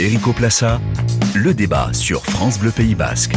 [0.00, 0.80] Erico Plassa,
[1.34, 3.34] le débat sur France Bleu Pays Basque.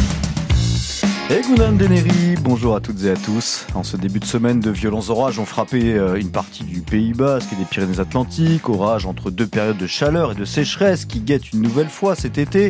[1.28, 3.66] Et Gounan Deneri, bonjour à toutes et à tous.
[3.74, 7.14] En ce début de semaine, de violents orages ont frappé euh, une partie du Pays
[7.14, 8.70] Basque et des Pyrénées-Atlantiques.
[8.70, 12.38] Orages entre deux périodes de chaleur et de sécheresse qui guettent une nouvelle fois cet
[12.38, 12.70] été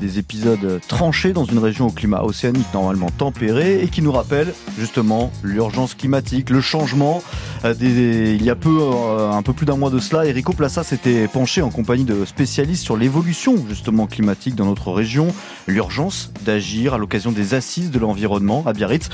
[0.00, 4.54] des épisodes tranchés dans une région au climat océanique normalement tempéré et qui nous rappellent
[4.78, 7.22] justement l'urgence climatique, le changement.
[7.64, 10.82] Euh, il y a peu, euh, un peu plus d'un mois de cela, Erico Plassa
[10.82, 15.28] s'était penché en compagnie de spécialistes sur l'évolution justement climatique dans notre région,
[15.66, 19.08] l'urgence d'agir à l'occasion des assises de l'environnement à Biarritz.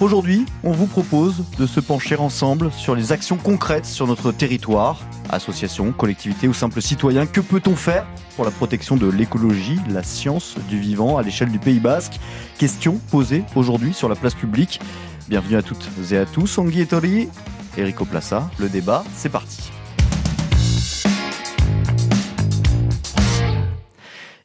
[0.00, 4.98] Aujourd'hui, on vous propose de se pencher ensemble sur les actions concrètes sur notre territoire,
[5.30, 7.26] associations, collectivités ou simples citoyens.
[7.26, 8.06] Que peut-on faire
[8.36, 12.18] pour la protection de l'écologie, la science du vivant à l'échelle du Pays Basque?
[12.58, 14.80] Question posée aujourd'hui sur la place publique.
[15.28, 16.58] Bienvenue à toutes et à tous.
[16.58, 17.28] Angui et Tori,
[17.76, 19.70] Erico Plassa, le débat, c'est parti.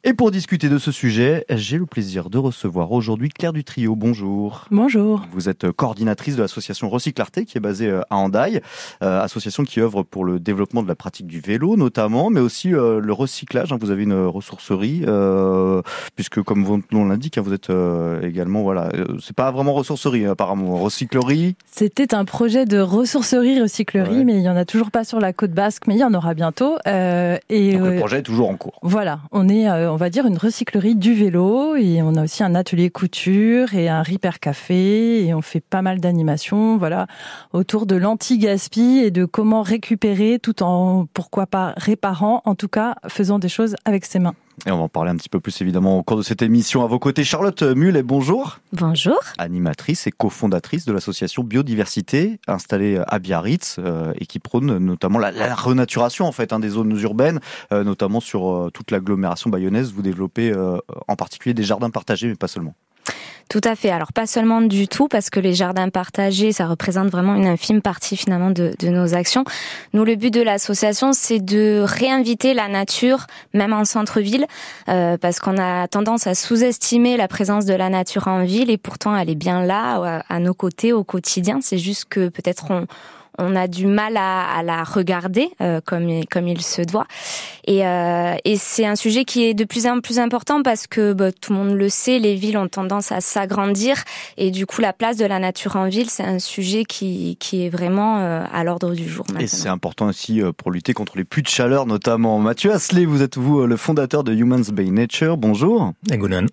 [0.08, 3.96] Et pour discuter de ce sujet, j'ai le plaisir de recevoir aujourd'hui Claire Dutrio.
[3.96, 4.66] Bonjour.
[4.70, 5.22] Bonjour.
[5.32, 8.60] Vous êtes coordinatrice de l'association Recyclarté qui est basée euh, à Andaille,
[9.02, 12.72] euh, association qui œuvre pour le développement de la pratique du vélo notamment, mais aussi
[12.72, 13.72] euh, le recyclage.
[13.72, 13.78] Hein.
[13.80, 15.04] Vous avez une ressourcerie,
[16.14, 17.72] puisque comme vous l'indique, hein, vous êtes
[18.22, 21.56] également, voilà, c'est pas vraiment ressourcerie apparemment, recyclerie?
[21.68, 25.32] C'était un projet de ressourcerie, recyclerie, mais il y en a toujours pas sur la
[25.32, 26.76] côte basque, mais il y en aura bientôt.
[26.86, 28.78] et Donc le projet est toujours en cours.
[28.82, 32.54] Voilà, on est on va dire une recyclerie du vélo et on a aussi un
[32.54, 37.06] atelier couture et un repair café et on fait pas mal d'animations voilà
[37.54, 42.96] autour de l'anti-gaspi et de comment récupérer tout en pourquoi pas réparant en tout cas
[43.08, 44.34] faisant des choses avec ses mains.
[44.64, 46.82] Et on va en parler un petit peu plus évidemment au cours de cette émission.
[46.82, 48.58] À vos côtés, Charlotte Mulet, bonjour.
[48.72, 49.18] Bonjour.
[49.36, 55.54] Animatrice et cofondatrice de l'association Biodiversité, installée à Biarritz euh, et qui prône notamment la,
[55.54, 57.40] renaturation en fait hein, des zones urbaines,
[57.72, 59.92] euh, notamment sur euh, toute l'agglomération bayonnaise.
[59.92, 60.54] Vous développez
[61.08, 62.74] en particulier des jardins partagés, mais pas seulement.
[63.48, 63.90] Tout à fait.
[63.90, 67.80] Alors pas seulement du tout, parce que les jardins partagés, ça représente vraiment une infime
[67.80, 69.44] partie finalement de, de nos actions.
[69.92, 74.46] Nous, le but de l'association, c'est de réinviter la nature, même en centre-ville,
[74.88, 78.78] euh, parce qu'on a tendance à sous-estimer la présence de la nature en ville, et
[78.78, 81.60] pourtant elle est bien là, à nos côtés, au quotidien.
[81.62, 82.86] C'est juste que peut-être on
[83.38, 87.06] on a du mal à, la regarder euh, comme comme il se doit.
[87.66, 91.12] Et, euh, et c'est un sujet qui est de plus en plus important parce que
[91.12, 94.04] bah, tout le monde le sait, les villes ont tendance à s'agrandir
[94.36, 97.66] et du coup la place de la nature en ville, c'est un sujet qui, qui
[97.66, 99.26] est vraiment euh, à l'ordre du jour.
[99.40, 102.38] Et c'est important aussi pour lutter contre les puits de chaleur notamment.
[102.38, 105.36] Mathieu Asley, vous êtes vous le fondateur de Humans by Nature.
[105.36, 105.92] Bonjour.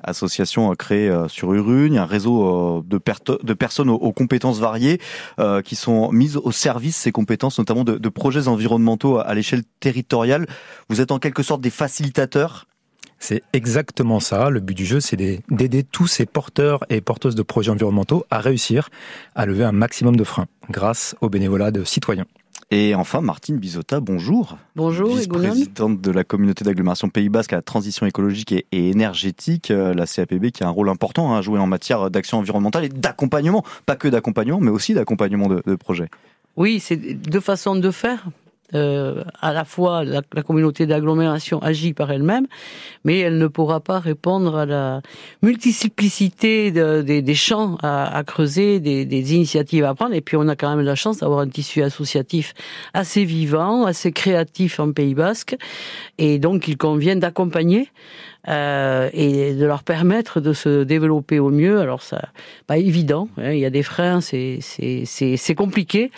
[0.03, 2.99] Association créée sur Urugne, un réseau de,
[3.43, 4.99] de personnes aux, aux compétences variées
[5.63, 10.47] qui sont mises au service service ces compétences, notamment de, projets environnementaux à, l'échelle territoriale.
[10.89, 12.65] Vous êtes en quelque sorte des facilitateurs?
[13.19, 14.49] C'est exactement ça.
[14.49, 18.39] Le but du jeu, c'est d'aider tous ces porteurs et porteuses de projets environnementaux à
[18.39, 18.89] réussir
[19.35, 22.25] à lever un maximum de freins grâce au bénévolat de citoyens.
[22.71, 24.57] Et enfin, Martine Bisotta, bonjour.
[24.75, 29.93] Bonjour, vice-présidente de la communauté d'agglomération Pays Basque à la transition écologique et, énergétique, euh,
[29.93, 33.63] la CAPB qui a un rôle important à jouer en matière d'action environnementale et d'accompagnement,
[33.85, 36.09] pas que d'accompagnement, mais aussi d'accompagnement de, de projets.
[36.55, 38.25] Oui, c'est deux façons de faire.
[38.75, 42.47] Euh, à la fois la, communauté d'agglomération agit par elle-même,
[43.03, 45.01] mais elle ne pourra pas répondre à la
[45.43, 50.15] multiplicité des champs à, creuser, des, initiatives à prendre.
[50.15, 52.55] Et puis on a quand même la chance d'avoir un tissu associatif
[52.95, 55.55] assez vivant, assez créatif en Pays Basque,
[56.17, 57.89] et donc il convient d'accompagner
[58.49, 61.79] euh, et de leur permettre de se développer au mieux.
[61.79, 62.29] Alors ça,
[62.67, 63.29] pas évident.
[63.37, 66.11] Hein, il y a des freins, c'est c'est c'est compliqué,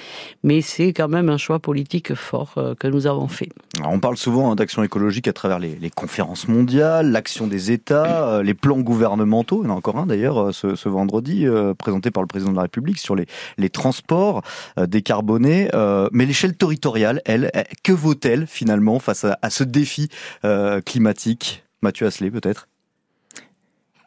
[0.44, 3.50] mais c'est quand même un choix politique fort euh, que nous avons fait.
[3.84, 8.30] on parle souvent hein, d'action écologique à travers les, les conférences mondiales, l'action des États,
[8.38, 9.62] euh, les plans gouvernementaux.
[9.64, 11.46] Il y en a encore un d'ailleurs ce, ce, vendredi
[11.78, 14.42] présenté par le président de la République sur les les transports
[14.78, 15.70] décarbonés.
[16.12, 17.52] mais l'échelle territoriale, elle,
[17.84, 20.10] que vaut-elle finalement face à, à ce défi
[20.86, 21.65] climatique?
[21.86, 22.68] Mathieu Asselet peut-être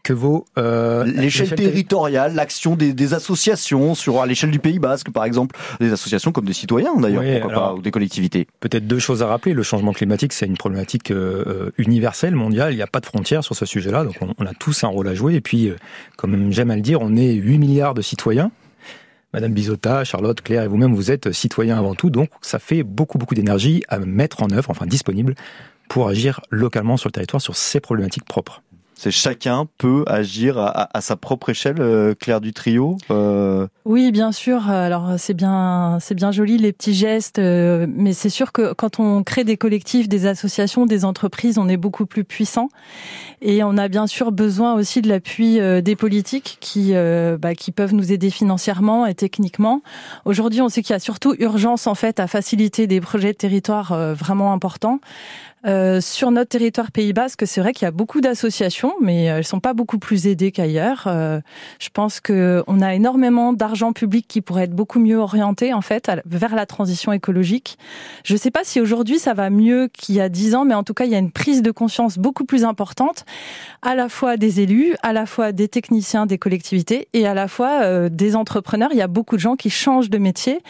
[0.09, 5.27] que vaut euh, l'échelle territoriale, l'action des, associations sur à l'échelle du Pays Basque, par
[5.27, 8.47] exemple, des associations comme des citoyens d'ailleurs, ou des collectivités.
[8.61, 9.53] Peut-être deux choses à rappeler.
[9.53, 12.73] Le changement climatique, c'est une problématique euh, universelle, mondiale.
[12.73, 15.09] Il n'y a pas de frontières sur ce sujet-là, donc on, a tous un rôle
[15.09, 15.35] à jouer.
[15.35, 15.77] Et puis, euh,
[16.17, 18.51] comme j'aime à le dire, on est 8 milliards de citoyens.
[19.35, 23.19] Madame Bisotta, Charlotte, Claire et vous-même, vous êtes citoyens avant tout, donc ça fait beaucoup,
[23.19, 25.35] beaucoup d'énergie à mettre en œuvre, enfin disponible,
[25.89, 28.63] pour agir localement sur le territoire sur ces problématiques propres.
[28.99, 32.97] C'est chacun peut agir à, sa propre échelle, euh, Claire du trio.
[33.13, 33.69] Euh...
[33.85, 34.69] Oui, bien sûr.
[34.69, 38.99] Alors c'est bien, c'est bien joli les petits gestes, euh, mais c'est sûr que quand
[38.99, 42.71] on crée des collectifs, des associations, des entreprises, on est beaucoup plus puissant.
[43.41, 47.71] Et on a bien sûr besoin aussi de l'appui euh, des politiques qui, bah, qui
[47.71, 49.81] peuvent nous aider financièrement et techniquement.
[50.25, 53.39] Aujourd'hui, on sait qu'il y a surtout urgence en fait à faciliter des projets de
[53.39, 54.99] territoire vraiment importants.
[55.67, 59.45] Euh, sur notre territoire Pays Basque, c'est vrai qu'il y a beaucoup d'associations, mais elles
[59.45, 61.05] sont pas beaucoup plus aidées qu'ailleurs.
[61.07, 61.41] Euh,
[61.81, 65.81] je pense que on a énormément d'argent public qui pourrait être beaucoup mieux orienté en
[65.81, 67.77] fait vers la transition écologique.
[68.25, 70.75] Je ne sais pas si aujourd'hui ça va mieux qu'il y a dix ans, mais
[70.75, 73.25] en tout cas il y a une prise de conscience beaucoup plus importante,
[73.83, 77.49] à la fois des élus, à la fois des techniciens, des collectivités et à la
[77.49, 78.91] fois euh, des entrepreneurs.
[78.93, 80.61] Il y a beaucoup de gens qui changent de métier.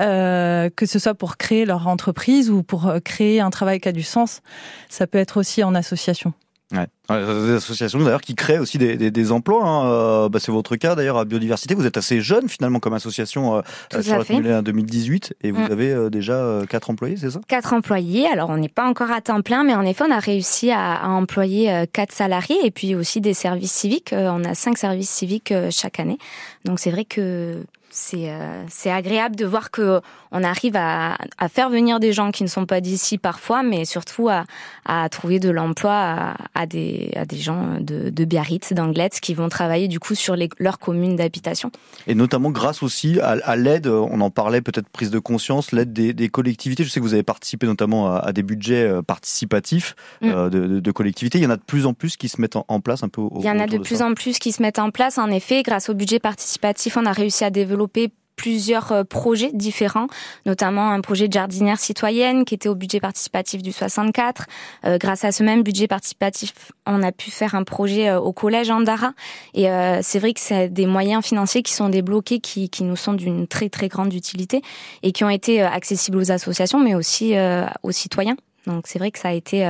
[0.00, 3.88] Euh, que ce soit pour créer leur entreprise ou pour euh, créer un travail qui
[3.88, 4.42] a du sens.
[4.88, 6.32] Ça peut être aussi en association.
[6.70, 6.86] Ouais.
[7.08, 9.64] Des associations d'ailleurs qui créent aussi des, des, des emplois.
[9.64, 9.90] Hein.
[9.90, 11.74] Euh, bah, c'est votre cas d'ailleurs à Biodiversité.
[11.74, 15.72] Vous êtes assez jeune finalement comme association euh, sur la 2018 et vous mm.
[15.72, 17.40] avez déjà quatre employés, c'est ça?
[17.48, 18.28] Quatre employés.
[18.28, 20.96] Alors on n'est pas encore à temps plein, mais en effet on a réussi à,
[20.96, 24.10] à employer quatre salariés et puis aussi des services civiques.
[24.12, 26.18] on a cinq services civiques chaque année.
[26.66, 30.00] Donc c'est vrai que c'est euh, c'est agréable de voir que
[30.30, 33.84] on arrive à, à, faire venir des gens qui ne sont pas d'ici parfois, mais
[33.86, 34.44] surtout à,
[34.84, 39.32] à trouver de l'emploi à, à, des à des gens de, de Biarritz, d'Angleterre, qui
[39.32, 41.70] vont travailler du coup sur les, leur commune d'habitation.
[42.06, 46.12] Et notamment grâce aussi à, l'aide, on en parlait peut-être prise de conscience, l'aide des,
[46.12, 46.84] des, collectivités.
[46.84, 50.28] Je sais que vous avez participé notamment à, des budgets euh, participatifs mm.
[50.28, 51.38] euh, de, de, collectivités.
[51.38, 53.22] Il y en a de plus en plus qui se mettent en, place un peu.
[53.22, 55.16] Au, Il y en a de, plus en plus qui se mettent en place.
[55.18, 59.50] En effet, grâce au budget participatif, on a réussi à développer développer plusieurs euh, projets
[59.52, 60.06] différents,
[60.46, 64.46] notamment un projet de jardinière citoyenne qui était au budget participatif du 64.
[64.84, 68.32] Euh, grâce à ce même budget participatif, on a pu faire un projet euh, au
[68.32, 69.12] collège Andara.
[69.54, 69.66] Et
[70.02, 73.48] c'est vrai que c'est des moyens financiers qui sont débloqués, qui, qui nous sont d'une
[73.48, 74.62] très très grande utilité
[75.02, 77.34] et qui ont été accessibles aux associations, mais aussi
[77.82, 78.36] aux citoyens.
[78.66, 79.64] Donc c'est vrai que ça a été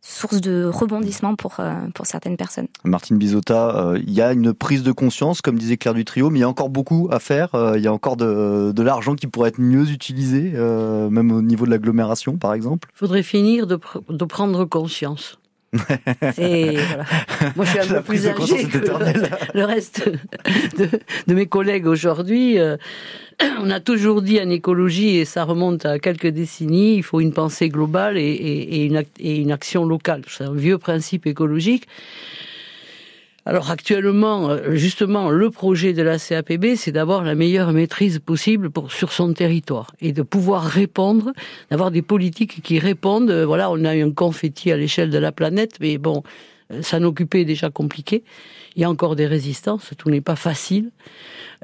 [0.00, 2.68] source de rebondissement pour, euh, pour certaines personnes.
[2.84, 6.30] Martine Bizotta, euh, il y a une prise de conscience, comme disait Claire du Trio,
[6.30, 7.54] mais il y a encore beaucoup à faire.
[7.54, 11.42] Euh, il y a encore de, de l'argent qui pourrait être mieux utilisé, même au
[11.42, 12.88] niveau de l'agglomération, par exemple.
[12.94, 13.78] Il faudrait finir de,
[14.08, 15.38] de prendre conscience.
[16.20, 17.04] voilà.
[17.56, 18.78] Moi, je suis un peu plus âgée que
[19.54, 20.08] le, reste
[20.76, 20.88] de,
[21.26, 22.58] de, mes collègues aujourd'hui.
[23.60, 27.32] on a toujours dit en écologie, et ça remonte à quelques décennies, il faut une
[27.32, 30.22] pensée globale et, et, une, et une, action locale.
[30.28, 31.86] C'est un vieux principe écologique.
[33.48, 38.68] Alors actuellement, euh, justement, le projet de la CAPB, c'est d'avoir la meilleure maîtrise possible
[38.68, 41.32] pour, sur son territoire et de pouvoir répondre,
[41.70, 43.30] d'avoir des politiques qui répondent.
[43.30, 46.24] Euh, voilà, on a un confetti à l'échelle de la planète, mais bon,
[46.70, 48.22] euh, ça occupait déjà compliqué.
[48.76, 50.90] Il y a encore des résistances, tout n'est pas facile.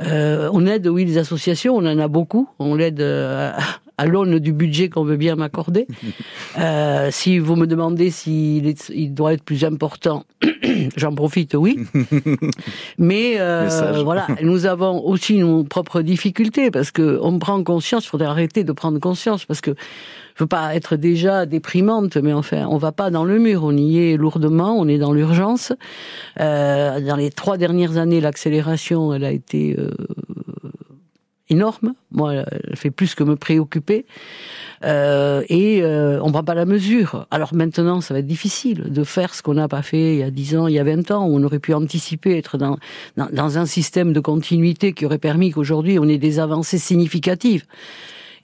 [0.01, 2.49] Euh, on aide, oui, les associations, on en a beaucoup.
[2.61, 3.03] On l'aide
[3.99, 5.87] à l'aune du budget qu'on veut bien m'accorder.
[6.57, 10.25] Euh, si vous me demandez s'il il doit être plus important,
[10.97, 11.81] j'en profite, oui.
[12.99, 18.05] Mais euh, voilà, nous avons aussi nos propres difficultés parce que on prend conscience.
[18.05, 19.75] Il faudrait arrêter de prendre conscience parce que
[20.35, 23.63] je veux pas être déjà déprimante, mais enfin, on va pas dans le mur.
[23.65, 24.77] On y est lourdement.
[24.77, 25.73] On est dans l'urgence.
[26.41, 29.91] Euh, dans les trois dernières années, l'accélération, elle a été euh,
[31.51, 31.95] énorme.
[32.11, 34.07] Moi, elle fait plus que me préoccuper.
[34.85, 37.27] Euh, et euh, on prend pas la mesure.
[37.31, 40.23] Alors maintenant, ça va être difficile de faire ce qu'on n'a pas fait il y
[40.23, 42.79] a 10 ans, il y a 20 ans, où on aurait pu anticiper, être dans,
[43.17, 47.65] dans, dans un système de continuité qui aurait permis qu'aujourd'hui on ait des avancées significatives.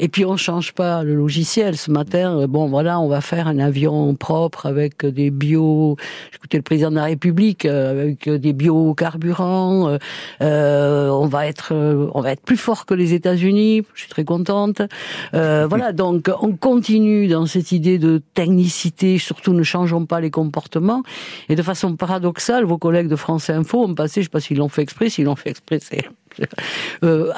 [0.02, 1.76] Et puis on change pas le logiciel.
[1.76, 5.96] Ce matin, euh, bon voilà, on va faire un avion propre avec des bio.
[6.32, 9.98] J'écoutais le président de la République euh, avec des biocarburants.
[10.40, 11.74] Euh, on va être,
[12.14, 13.82] on va être plus fort que les États-Unis.
[13.92, 14.80] Je suis très contente.
[15.32, 19.18] voilà, donc on continue dans cette idée de technicité.
[19.18, 21.02] Surtout, ne changeons pas les comportements.
[21.50, 24.56] Et de façon paradoxale, vos collègues de France Info ont passé, je sais pas s'ils
[24.56, 26.08] l'ont fait exprès, s'ils l'ont fait exprès, c'est
[27.02, 27.32] euh,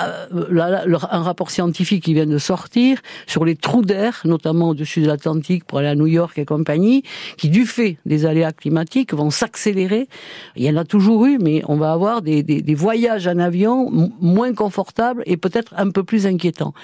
[0.51, 5.07] là, un rapport scientifique qui vient de sortir sur les trous d'air, notamment au-dessus de
[5.07, 7.03] l'Atlantique pour aller à New York et compagnie,
[7.37, 10.09] qui du fait des aléas climatiques vont s'accélérer.
[10.57, 14.55] Il y en a toujours eu, mais on va avoir des voyages en avion moins
[14.55, 16.75] confortables et peut-être un peu plus inquiétants.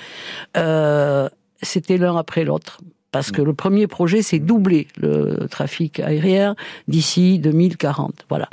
[0.57, 1.29] Euh,
[1.63, 6.55] C'était l'un après l'autre parce que le premier projet, c'est doubler le trafic aérien
[6.89, 8.27] d'ici 2040.
[8.29, 8.49] Voilà.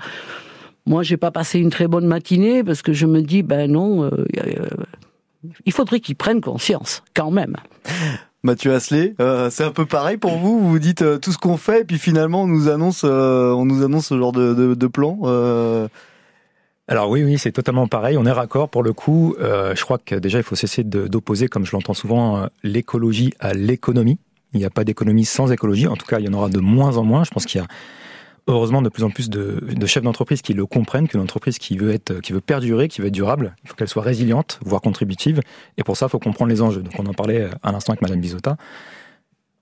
[0.85, 4.03] Moi, j'ai pas passé une très bonne matinée parce que je me dis, ben non,
[4.03, 4.67] euh, euh,
[5.65, 7.55] il faudrait qu'ils prennent conscience, quand même.
[8.43, 10.59] Mathieu Asselet, euh, c'est un peu pareil pour vous.
[10.59, 13.65] Vous dites euh, tout ce qu'on fait, et puis finalement on nous annonce, euh, on
[13.65, 15.19] nous annonce ce genre de, de, de plan.
[16.87, 18.15] Alors oui, oui, c'est totalement pareil.
[18.15, 19.35] On est raccord pour le coup.
[19.39, 24.19] je crois que déjà il faut cesser d'opposer, comme je l'entends souvent, l'écologie à l'économie.
[24.53, 25.87] Il n'y a pas d'économie sans écologie.
[25.87, 27.23] En tout cas, il y en aura de moins en moins.
[27.23, 27.67] Je pense qu'il y a
[28.47, 31.77] heureusement de plus en plus de, de chefs d'entreprise qui le comprennent qu'une entreprise qui
[31.77, 34.81] veut être, qui veut perdurer, qui veut être durable, il faut qu'elle soit résiliente, voire
[34.81, 35.41] contributive.
[35.77, 36.81] Et pour ça, il faut comprendre les enjeux.
[36.81, 38.57] Donc, on en parlait à l'instant avec Madame Bisota.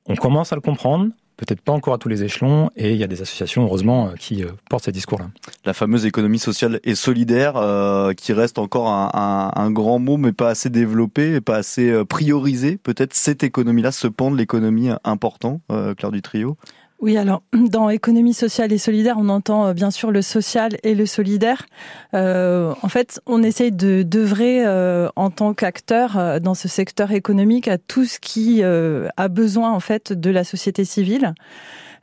[0.06, 3.04] On commence à le comprendre, peut-être pas encore à tous les échelons, et il y
[3.04, 5.30] a des associations, heureusement, euh, qui euh, portent ces discours-là.
[5.66, 10.34] La fameuse économie sociale et solidaire, euh, qui reste encore un, un, grand mot, mais
[10.34, 12.78] pas assez développé, pas assez priorisé.
[12.78, 16.58] Peut-être cette économie-là, ce pan de l'économie important, Claire du Trio
[17.04, 20.96] oui, alors dans économie sociale et solidaire, on entend euh, bien sûr le social et
[20.96, 21.66] le solidaire.
[22.14, 27.12] Euh, en fait, on essaye de d'œuvrer euh, en tant qu'acteur euh, dans ce secteur
[27.12, 31.34] économique à tout ce qui a besoin en fait de la société civile.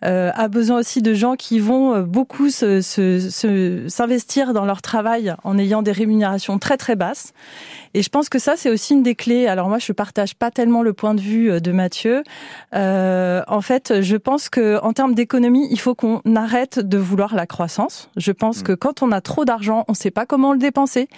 [0.02, 5.92] a besoin aussi de gens qui vont beaucoup s'investir dans leur travail en ayant des
[5.92, 7.32] rémunérations très très basses
[7.94, 9.46] et je pense que ça, c'est aussi une des clés.
[9.46, 12.22] Alors moi, je partage pas tellement le point de vue euh, de Mathieu.
[12.74, 17.34] Euh, en fait, je pense que en termes d'économie, il faut qu'on arrête de vouloir
[17.34, 18.10] la croissance.
[18.16, 18.62] Je pense mm.
[18.62, 21.08] que quand on a trop d'argent, on sait pas comment le dépenser,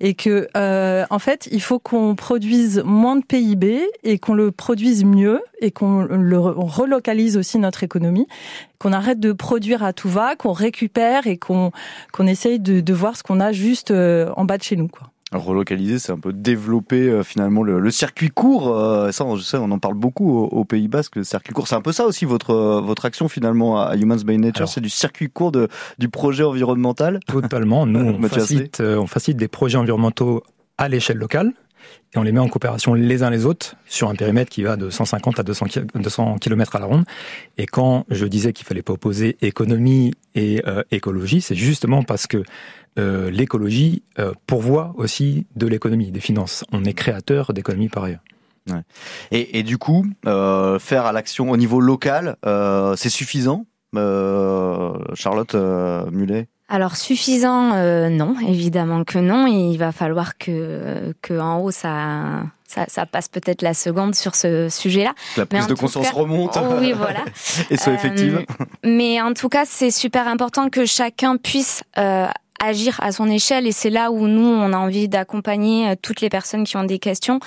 [0.00, 4.50] et que euh, en fait, il faut qu'on produise moins de PIB et qu'on le
[4.50, 8.26] produise mieux et qu'on le relocalise aussi notre économie,
[8.78, 11.72] qu'on arrête de produire à tout va, qu'on récupère et qu'on
[12.12, 14.88] qu'on essaye de, de voir ce qu'on a juste euh, en bas de chez nous,
[14.88, 18.74] quoi relocaliser, c'est un peu développer euh, finalement le, circuit court.
[18.74, 21.68] Euh, ça, je sais, on en parle beaucoup au, Pays Basque, le circuit court.
[21.68, 24.80] C'est un peu ça aussi votre euh, votre action finalement à Humans by Nature, c'est
[24.80, 25.68] du circuit court de,
[25.98, 27.20] du projet environnemental?
[27.26, 27.86] Totalement.
[27.86, 30.42] Nous, on facilite, on facilite des projets environnementaux
[30.78, 31.52] à l'échelle locale
[32.14, 34.76] et on les met en coopération les uns les autres sur un périmètre qui va
[34.76, 37.04] de 150 à 200, 200 km à la ronde.
[37.56, 42.42] Et quand je disais qu'il fallait pas opposer économie et écologie, c'est justement parce que
[42.98, 46.64] euh, l'écologie euh, pourvoit aussi de l'économie, des finances.
[46.72, 48.22] On est créateur d'économie par ailleurs.
[48.70, 48.82] Ouais.
[49.30, 54.94] Et, et, du coup, euh, faire à l'action au niveau local, euh, c'est suffisant, euh,
[55.14, 55.54] Charlotte
[56.12, 57.72] Mulet alors suffisant,
[58.10, 59.46] non, évidemment que non.
[59.46, 64.34] Il va falloir que, que en haut ça, ça, ça passe peut-être la seconde sur
[64.34, 65.14] ce sujet-là.
[65.38, 66.58] La prise de conscience remonte.
[66.60, 67.24] Oh oui, voilà.
[67.70, 68.44] Et soit effective.
[68.84, 71.84] mais en tout cas, c'est super important que chacun puisse
[72.60, 76.20] agir à son échelle et c'est là où nous on a envie d'accompagner euh, toutes
[76.20, 77.40] les personnes qui ont des questions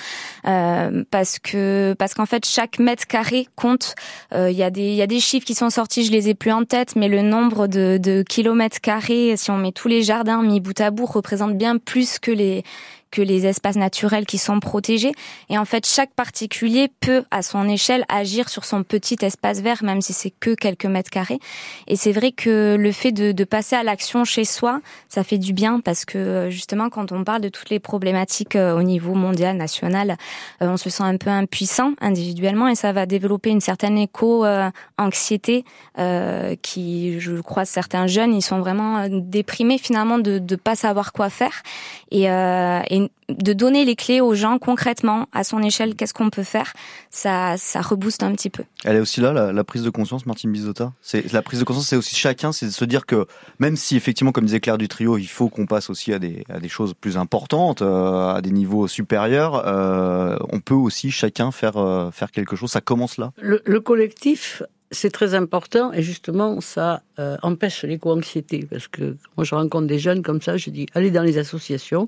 [0.46, 3.94] euh, parce que parce qu'en fait chaque mètre carré compte.
[4.34, 6.28] Euh, il y a des il y a des chiffres qui sont sortis, je les
[6.28, 9.88] ai plus en tête, mais le nombre de, de kilomètres carrés, si on met tous
[9.88, 12.64] les jardins mis bout à bout, représente bien plus que les
[13.12, 15.12] que les espaces naturels qui sont protégés.
[15.48, 19.84] Et en fait, chaque particulier peut, à son échelle, agir sur son petit espace vert,
[19.84, 21.38] même si c'est que quelques mètres carrés.
[21.86, 25.38] Et c'est vrai que le fait de, de passer à l'action chez soi, ça fait
[25.38, 29.14] du bien parce que justement, quand on parle de toutes les problématiques euh, au niveau
[29.14, 30.16] mondial, national,
[30.62, 35.64] euh, on se sent un peu impuissant individuellement et ça va développer une certaine éco-anxiété
[35.98, 41.12] euh, qui, je crois, certains jeunes, ils sont vraiment déprimés finalement de ne pas savoir
[41.12, 41.62] quoi faire.
[42.10, 46.42] Et, et de donner les clés aux gens concrètement, à son échelle, qu'est-ce qu'on peut
[46.42, 46.72] faire,
[47.10, 48.64] ça, ça rebooste un petit peu.
[48.84, 50.92] Elle est aussi là, la, prise de conscience, Martine Bizota.
[51.00, 53.26] C'est la prise de conscience, c'est aussi chacun, c'est de se dire que
[53.58, 56.44] même si effectivement, comme disait Claire du trio, il faut qu'on passe aussi à des,
[56.48, 61.52] à des choses plus importantes, euh, à des niveaux supérieurs, euh, on peut aussi chacun
[61.52, 62.70] faire, euh, faire quelque chose.
[62.70, 63.32] Ça commence là.
[63.40, 67.02] Le, le collectif c'est très important et justement ça
[67.42, 71.22] empêche l'éco-anxiété parce que moi je rencontre des jeunes comme ça, je dis allez dans
[71.22, 72.06] les associations,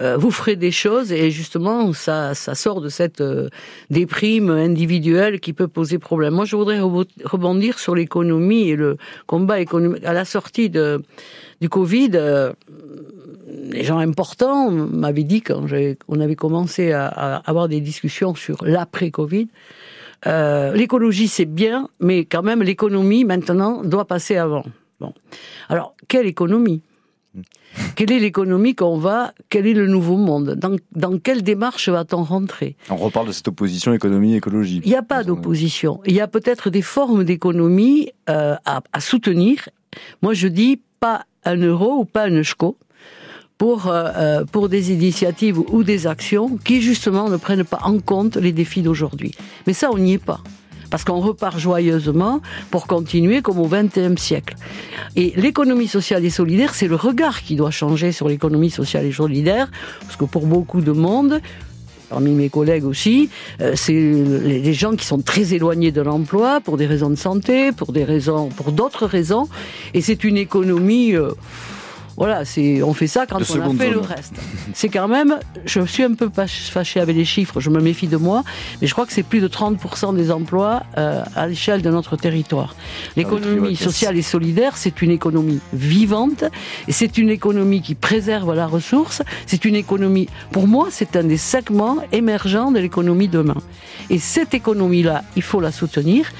[0.00, 3.48] euh, vous ferez des choses et justement ça, ça sort de cette euh,
[3.90, 6.34] déprime individuelle qui peut poser problème.
[6.34, 8.96] Moi, je voudrais rebondir sur l'économie et le
[9.26, 10.04] combat économique.
[10.04, 11.00] À la sortie de,
[11.60, 12.52] du Covid, euh,
[13.70, 15.64] les gens importants m'avaient dit quand
[16.08, 19.48] on avait commencé à, à, avoir des discussions sur l'après-Covid.
[20.26, 24.64] Euh, l'écologie c'est bien, mais quand même l'économie maintenant doit passer avant.
[25.00, 25.12] Bon,
[25.68, 26.82] alors quelle économie?
[27.96, 30.54] Quelle est l'économie qu'on va Quel est le nouveau monde?
[30.54, 32.76] Dans, dans quelle démarche va-t-on rentrer?
[32.90, 34.80] On reparle de cette opposition économie-écologie.
[34.84, 36.00] Il n'y a pas d'opposition.
[36.06, 39.68] Il y a peut-être des formes d'économie euh, à, à, soutenir.
[40.22, 42.76] Moi, je dis pas un euro ou pas un schco
[43.58, 47.98] pour, euh, euh, pour des initiatives ou des actions qui, justement, ne prennent pas en
[47.98, 49.32] compte les défis d'aujourd'hui.
[49.66, 50.40] Mais ça, on n'y est pas
[50.90, 54.54] parce qu'on repart joyeusement pour continuer comme au XXe siècle.
[55.16, 59.10] Et l'économie sociale et solidaire, c'est le regard qui doit changer sur l'économie sociale et
[59.10, 61.40] solidaire, parce que pour beaucoup de monde,
[62.10, 63.28] parmi mes collègues aussi,
[63.74, 67.90] c'est les gens qui sont très éloignés de l'emploi pour des raisons de santé, pour
[67.90, 69.48] des raisons, pour d'autres raisons,
[69.94, 71.14] et c'est une économie
[72.16, 74.34] voilà, c'est on fait ça quand on a fait le reste.
[74.72, 78.16] C'est quand même, je suis un peu fâché avec les chiffres, je me méfie de
[78.16, 78.44] moi,
[78.80, 82.16] mais je crois que c'est plus de 30% des emplois euh, à l'échelle de notre
[82.16, 82.76] territoire.
[83.16, 86.44] L'économie sociale et solidaire, c'est une économie vivante
[86.86, 89.22] et c'est une économie qui préserve la ressource.
[89.46, 93.56] C'est une économie, pour moi, c'est un des segments émergents de l'économie demain.
[94.10, 96.30] Et cette économie-là, il faut la soutenir.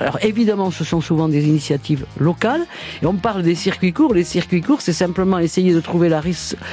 [0.00, 2.66] Alors évidemment, ce sont souvent des initiatives locales.
[3.02, 4.14] Et on parle des circuits courts.
[4.14, 6.22] Les circuits courts, c'est simplement essayer de trouver la,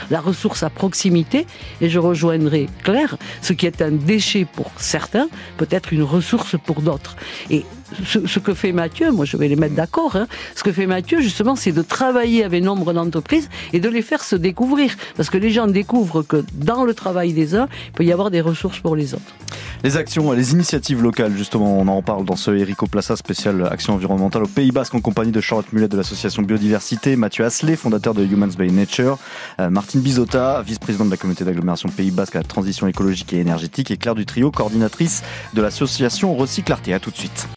[0.10, 1.46] la ressource à proximité.
[1.82, 6.56] Et je rejoindrai Claire, ce qui est un déchet pour certains, peut être une ressource
[6.66, 7.16] pour d'autres.
[7.50, 7.66] Et
[8.06, 11.22] ce, que fait Mathieu, moi je vais les mettre d'accord, hein, ce que fait Mathieu
[11.22, 14.96] justement, c'est de travailler avec nombre d'entreprises et de les faire se découvrir.
[15.16, 18.32] Parce que les gens découvrent que dans le travail des uns, il peut y avoir
[18.32, 19.36] des ressources pour les autres.
[19.84, 23.94] Les actions, les initiatives locales, justement, on en parle dans ce Erico Plaza spécial Action
[23.96, 28.14] environnementale au Pays Basque en compagnie de Charlotte Mulet de l'association Biodiversité, Mathieu Asley, fondateur
[28.14, 29.18] de Humans by Nature,
[29.60, 33.40] euh, Martine Bizota, vice-présidente de la communauté d'agglomération Pays Basque à la transition écologique et
[33.40, 36.94] énergétique, et Claire Dutrio, coordinatrice de l'association Recyclarté.
[36.94, 37.48] À tout de suite.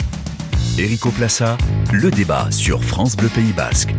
[0.77, 1.57] Erico Plassa,
[1.93, 3.95] le débat sur France Bleu Pays Basque.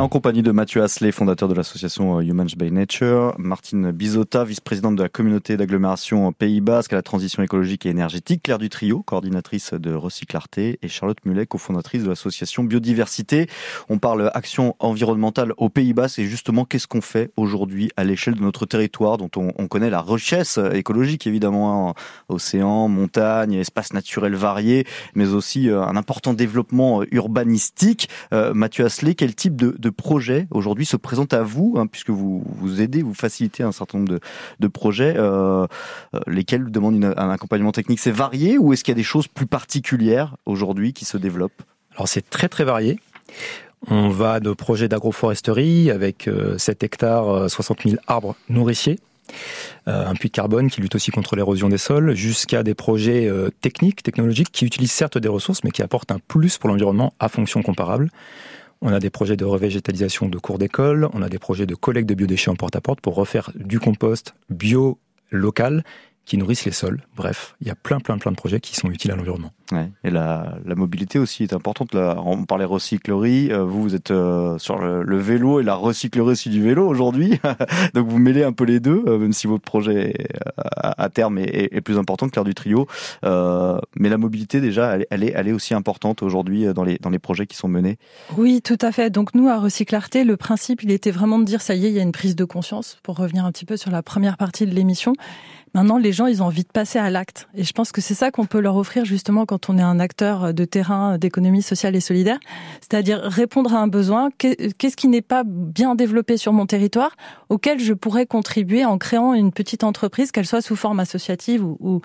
[0.00, 4.96] En compagnie de Mathieu Asley, fondateur de l'association euh, Humans by Nature, Martine Bizota, vice-présidente
[4.96, 9.74] de la communauté d'agglomération Pays Basque à la transition écologique et énergétique, Claire Dutrio, coordinatrice
[9.74, 13.46] de Recyclarté, et Charlotte Mulet, cofondatrice de l'association Biodiversité.
[13.90, 18.36] On parle action environnementale au Pays Basque et justement qu'est-ce qu'on fait aujourd'hui à l'échelle
[18.36, 21.94] de notre territoire dont on, connaît la richesse écologique évidemment, hein,
[22.30, 28.08] océan, montagne, espaces naturels variés, mais aussi euh, un important développement urbanistique.
[28.32, 32.42] Euh, Mathieu Asley, quel type de projets aujourd'hui se présentent à vous, hein, puisque vous
[32.46, 34.18] vous aidez, vous facilitez un certain nombre
[34.58, 35.66] de, projets, euh,
[36.14, 38.00] euh, lesquels demandent un accompagnement technique.
[38.00, 41.62] C'est varié ou est-ce qu'il y a des choses plus particulières aujourd'hui qui se développent?
[41.94, 42.98] Alors c'est très très varié.
[43.88, 46.28] On va de projets d'agroforesterie avec
[46.58, 48.98] 7 euh, hectares, 60 000 arbres nourriciers,
[49.86, 53.30] un puits de carbone qui lutte aussi contre l'érosion des sols, jusqu'à des projets
[53.62, 57.28] techniques, technologiques, qui utilisent certes des ressources, mais qui apportent un plus pour l'environnement à
[57.28, 58.10] fonction comparable.
[58.82, 62.08] On a des projets de revégétalisation de cours d'école, on a des projets de collecte
[62.08, 64.98] de biodéchets en porte-à-porte -porte pour refaire du compost bio
[65.30, 65.84] local
[66.30, 67.02] qui nourrissent les sols.
[67.16, 69.50] Bref, il y a plein, plein, plein de projets qui sont utiles à l'environnement.
[70.04, 71.92] Et la, mobilité aussi est importante.
[71.92, 73.52] Là, on parlait recyclerie.
[73.52, 77.40] Euh, vous, vous êtes euh, sur le, vélo et la recyclerie aussi du vélo aujourd'hui.
[77.94, 80.14] Donc vous mêlez un peu les deux, euh, même si votre projet
[80.56, 82.86] à, terme est, plus important que l'air du trio.
[83.22, 87.18] mais la mobilité déjà, elle, est, elle est aussi importante aujourd'hui dans les, dans les
[87.18, 87.98] projets qui sont menés.
[88.36, 89.10] Oui, tout à fait.
[89.10, 91.94] Donc nous, à Recyclarté, le principe, il était vraiment de dire, ça y est, il
[91.94, 94.66] y a une prise de conscience, pour revenir un petit peu sur la première partie
[94.66, 95.14] de l'émission.
[95.74, 97.48] Maintenant, les gens, ils ont envie de passer à l'acte.
[97.54, 100.00] Et je pense que c'est ça qu'on peut leur offrir justement quand on est un
[100.00, 102.38] acteur de terrain d'économie sociale et solidaire.
[102.80, 104.30] C'est-à-dire répondre à un besoin.
[104.38, 107.16] Qu'est-ce qui n'est pas bien développé sur mon territoire
[107.48, 111.76] auquel je pourrais contribuer en créant une petite entreprise, qu'elle soit sous forme associative ou,
[111.80, 112.00] ou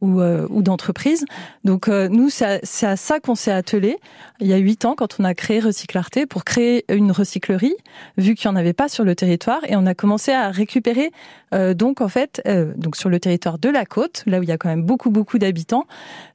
[0.00, 1.24] ou, euh, ou d'entreprise.
[1.64, 3.98] Donc euh, nous, c'est à, ça qu'on s'est attelé
[4.40, 7.74] il y a huit ans quand on a créé Recyclarté pour créer une recyclerie,
[8.16, 11.10] vu qu'il n'y en avait pas sur le territoire, et on a commencé à récupérer
[11.52, 12.42] euh, donc en fait
[12.76, 15.10] donc sur le territoire de la côte, là où il y a quand même beaucoup
[15.10, 15.84] beaucoup d'habitants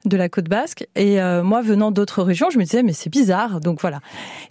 [0.04, 0.86] de la côte basque.
[0.94, 3.60] Et moi, venant d'autres régions, je me disais mais c'est bizarre.
[3.60, 4.00] Donc voilà.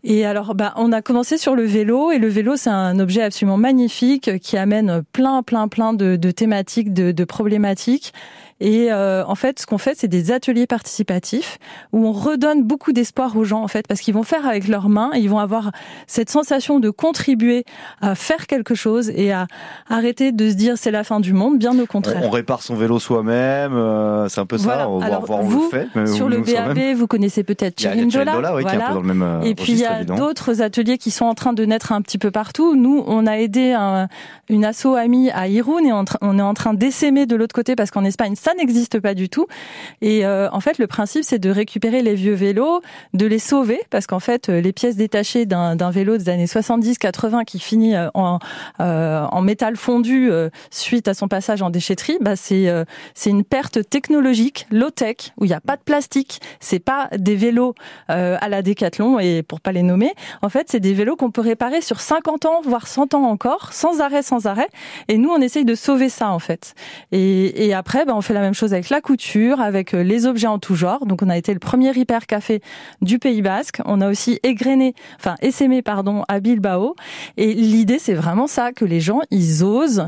[0.03, 3.21] Et alors bah on a commencé sur le vélo, et le vélo c'est un objet
[3.21, 8.13] absolument magnifique qui amène plein plein plein de, de thématiques, de, de problématiques.
[8.61, 11.57] Et euh, en fait, ce qu'on fait, c'est des ateliers participatifs
[11.91, 14.87] où on redonne beaucoup d'espoir aux gens, en fait, parce qu'ils vont faire avec leurs
[14.87, 15.71] mains, et ils vont avoir
[16.07, 17.65] cette sensation de contribuer
[18.01, 19.47] à faire quelque chose et à
[19.89, 22.21] arrêter de se dire c'est la fin du monde, bien au contraire.
[22.23, 24.87] On, répare son vélo soi-même, euh, c'est un peu ça.
[24.89, 26.13] On va voir, vous, on le fait.
[26.13, 28.55] Sur le BAB, vous connaissez peut-être Chirindola.
[28.55, 28.63] Oui, voilà.
[28.63, 30.97] qui est un peu dans le même euh, Et puis il y a d'autres ateliers
[30.97, 32.77] qui sont en train de naître un petit peu partout.
[32.77, 34.07] Nous, on a aidé un,
[34.47, 37.75] une asso amie à Irun et on, on est en train d'essaimer de l'autre côté
[37.75, 39.47] parce qu'en Espagne, ça n'existe pas du tout.
[40.01, 42.81] Et euh, en fait, le principe, c'est de récupérer les vieux vélos,
[43.15, 47.43] de les sauver, parce qu'en fait, euh, les pièces détachées d'un vélo des années 70-80
[47.45, 48.37] qui finit euh, en,
[48.77, 50.29] en métal fondu
[50.69, 52.71] suite à son passage en déchetterie, bah c'est
[53.13, 56.39] c'est une perte technologique, low-tech, où il n'y a pas de plastique.
[56.59, 57.73] C'est pas des vélos
[58.07, 61.41] à la Décathlon, et pour pas les nommer, en fait, c'est des vélos qu'on peut
[61.41, 64.67] réparer sur 50 ans, voire 100 ans encore, sans arrêt, sans arrêt.
[65.07, 66.75] Et nous, on essaye de sauver ça, en fait.
[67.11, 70.27] Et, et après, bah, on fait la même chose avec la couture, avec euh, les
[70.27, 71.05] objets en tout genre.
[71.07, 72.61] Donc on a été le premier hyper café
[73.01, 73.81] du Pays Basque.
[73.85, 76.95] On a aussi égrené, enfin essaimé pardon, à Bilbao.
[77.37, 80.07] Et l'idée c'est vraiment ça, que les gens ils osent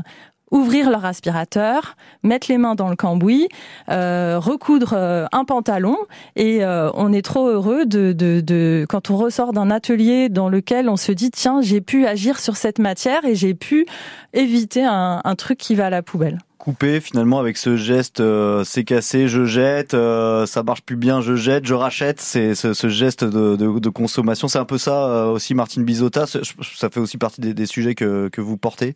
[0.50, 3.48] ouvrir leur aspirateur, mettre les mains dans le cambouis,
[3.90, 5.96] euh, recoudre euh, un pantalon
[6.36, 10.48] et euh, on est trop heureux de, de, de quand on ressort d'un atelier dans
[10.48, 13.86] lequel on se dit tiens j'ai pu agir sur cette matière et j'ai pu
[14.32, 18.22] éviter un, un truc qui va à la poubelle couper finalement avec ce geste
[18.64, 22.20] c'est cassé je jette ça marche plus bien je jette je rachète.
[22.20, 24.48] C'est ce, ce, geste de, de, de consommation.
[24.48, 28.28] C'est un peu ça aussi Martine Bizota ça fait aussi partie des, des sujets que,
[28.28, 28.94] que vous portez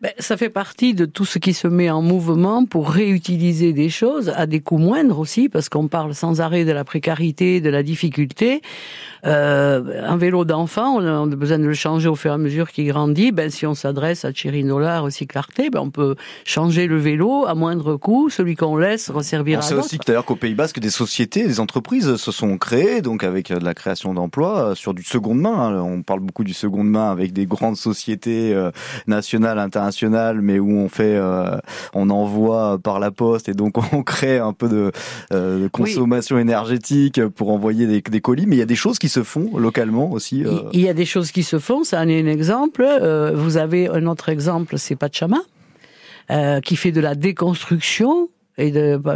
[0.00, 3.88] ben, ça fait partie de tout ce qui se met en mouvement pour réutiliser des
[3.88, 7.68] choses à des coûts moindres aussi, parce qu'on parle sans arrêt de la précarité, de
[7.68, 8.62] la difficulté.
[9.26, 12.70] Euh, un vélo d'enfant, on a besoin de le changer au fur et à mesure
[12.70, 13.32] qu'il grandit.
[13.32, 17.96] Ben, si on s'adresse à Chirinola, Recyclarté, ben, on peut changer le vélo à moindre
[17.96, 21.44] coût, celui qu'on laisse resservir on à sait aussi d'ailleurs qu'au Pays Basque, des sociétés,
[21.44, 25.40] des entreprises se sont créées, donc avec de la création d'emplois euh, sur du seconde
[25.40, 25.74] main.
[25.74, 25.82] Hein.
[25.82, 28.70] On parle beaucoup du seconde main avec des grandes sociétés euh,
[29.08, 29.87] nationales, internationales
[30.40, 31.58] mais où on fait, euh,
[31.94, 34.92] on envoie par la poste et donc on crée un peu de,
[35.32, 38.46] euh, consommation énergétique pour envoyer des, colis.
[38.46, 40.44] Mais il y a des choses qui se font localement aussi.
[40.44, 40.62] Euh.
[40.72, 41.84] Il y a des choses qui se font.
[41.84, 42.86] Ça en est un exemple.
[43.34, 45.40] vous avez un autre exemple, c'est Pachama.
[46.64, 48.72] qui fait de la déconstruction et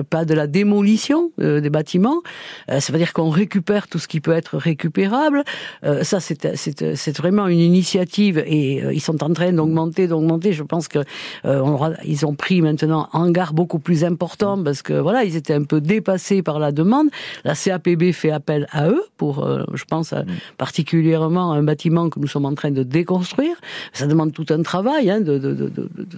[0.08, 2.22] pas de la démolition euh, des bâtiments.
[2.70, 5.44] Euh, ça veut dire qu'on récupère tout ce qui peut être récupérable.
[5.84, 10.52] Euh, ça, c'est, vraiment une initiative et ils sont en train d'augmenter, d'augmenter.
[10.52, 11.00] Je pense que
[11.44, 15.54] on ils ont pris maintenant un hangar beaucoup plus important parce que voilà, ils étaient
[15.54, 17.08] un peu dépassés par la demande.
[17.44, 20.14] La CAPB fait appel à eux pour, je pense,
[20.58, 23.56] particulièrement un bâtiment que nous sommes en train de déconstruire.
[23.92, 25.70] Ça demande tout un travail hein, de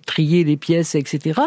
[0.07, 1.41] trier les pièces, etc.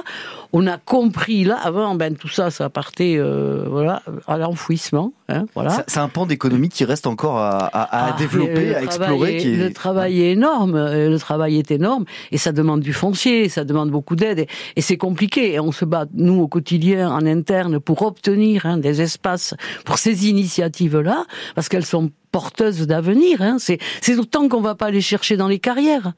[0.53, 5.13] On a compris là avant, ben, tout ça, ça partait euh, voilà, à l'enfouissement.
[5.30, 5.84] Hein, voilà.
[5.88, 9.38] C'est un pan d'économie qui reste encore à, à, à ah, développer, à explorer.
[9.38, 9.58] qui est...
[9.58, 13.63] Le travail est énorme, euh, le travail est énorme, et ça demande du foncier, ça
[13.63, 15.53] demande beaucoup d'aide, et, et c'est compliqué.
[15.53, 19.53] Et on se bat, nous, au quotidien, en interne, pour obtenir hein, des espaces
[19.86, 21.25] pour ces initiatives-là,
[21.56, 23.41] parce qu'elles sont porteuses d'avenir.
[23.41, 23.58] Hein.
[23.60, 23.80] C'est
[24.17, 26.13] autant qu'on va pas les chercher dans les carrières.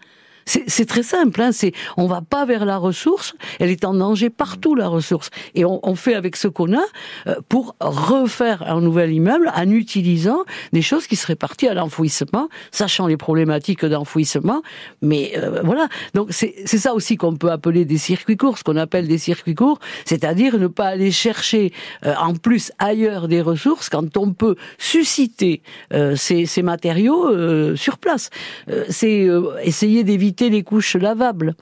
[0.45, 1.41] C'est très simple.
[1.41, 3.35] Hein, c'est on va pas vers la ressource.
[3.59, 5.29] Elle est en danger partout la ressource.
[5.53, 6.83] Et on, on fait avec ce qu'on a
[7.27, 12.49] euh, pour refaire un nouvel immeuble en utilisant des choses qui seraient parties à l'enfouissement,
[12.71, 14.61] sachant les problématiques d'enfouissement.
[15.01, 15.87] Mais euh, voilà.
[16.13, 19.55] Donc c'est ça aussi qu'on peut appeler des circuits courts, ce qu'on appelle des circuits
[19.55, 21.73] courts, c'est-à-dire ne pas aller chercher
[22.05, 25.61] euh, en plus ailleurs des ressources quand on peut susciter
[26.15, 28.29] ces, ces matériaux sur place.
[28.89, 29.27] c'est
[29.63, 31.55] essayer d'éviter les couches lavables.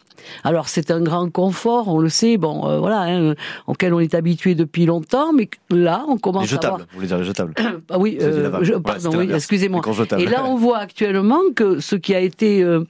[0.44, 3.36] Alors c'est un grand confort, on le sait, bon, euh, voilà, hein,
[3.68, 6.88] auquel on est habitué depuis longtemps, mais là on commence les jetables, à voir.
[6.90, 7.54] vous voulez dire les jetables
[7.90, 8.50] Ah oui, euh,
[8.80, 9.82] pardon, oui, excusez-moi.
[10.18, 12.84] Et là on voit actuellement que ce qui a été euh,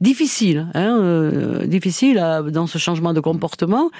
[0.00, 3.90] difficile, hein, difficile dans ce changement de comportement,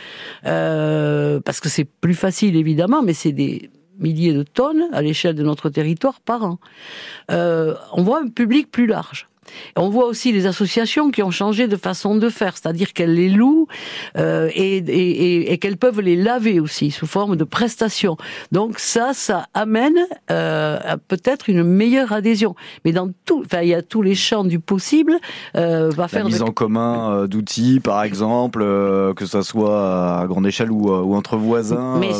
[0.43, 5.45] parce que c'est plus facile évidemment, mais c'est des milliers de tonnes à l'échelle de
[5.45, 6.59] notre territoire par an.
[7.29, 9.29] on voit un public plus large.
[9.77, 13.29] On voit aussi les associations qui ont changé de façon de faire, c'est-à-dire qu'elles les
[13.29, 13.67] louent
[14.17, 18.17] euh, et, qu'elles peuvent les laver aussi sous forme de prestations.
[18.53, 19.99] Donc ça, ça amène
[20.31, 20.79] euh,
[21.09, 22.55] peut-être une meilleure adhésion.
[22.85, 25.19] Mais dans tout, enfin, il y a tous les champs du possible.
[25.57, 28.61] Euh, va faire la mise en commun euh, d'outils, par exemple,
[29.17, 31.99] que ce soit à grande échelle ou, entre voisins.
[31.99, 32.13] Mais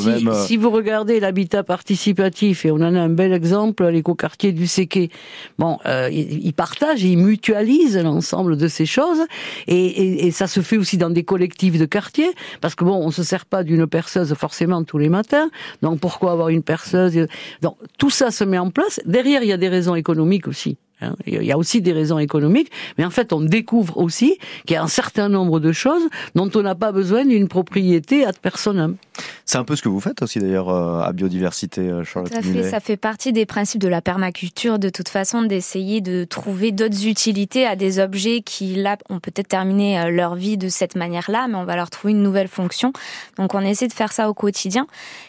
[0.47, 5.11] si, vous regardez l'habitat participatif et on en a un bel exemple, l'écoquartier du Séquet.
[5.59, 5.79] Bon,
[6.11, 9.23] ils, partagent, ils mutualise l'ensemble de ces choses
[9.67, 13.23] et, ça se fait aussi dans des collectifs de quartier parce que bon, on se
[13.23, 15.51] sert pas d'une perceuse forcément tous les matins,
[15.83, 17.27] donc pourquoi avoir une perceuse?
[17.63, 19.01] Donc tout ça se met en place.
[19.05, 20.77] Derrière, il y a des raisons économiques aussi.
[21.01, 21.15] Hein.
[21.27, 24.77] Il y a aussi des raisons économiques, mais en fait, on découvre aussi qu'il y
[24.77, 26.03] a un certain nombre de choses
[26.35, 28.97] dont on n'a pas besoin d'une propriété ad personam.
[29.45, 32.33] C'est un peu ce que vous faites aussi d'ailleurs euh, à biodiversité, euh, Charlotte.
[32.33, 36.01] Tout à fait, ça fait partie des principes de la permaculture, de toute façon, d'essayer
[36.01, 40.57] de trouver d'autres utilités à des objets qui, là, ont peut-être terminé euh, leur vie
[40.57, 42.93] de cette manière-là, mais on va leur trouver une nouvelle fonction.
[43.37, 44.87] Donc, on essaie de faire ça au quotidien.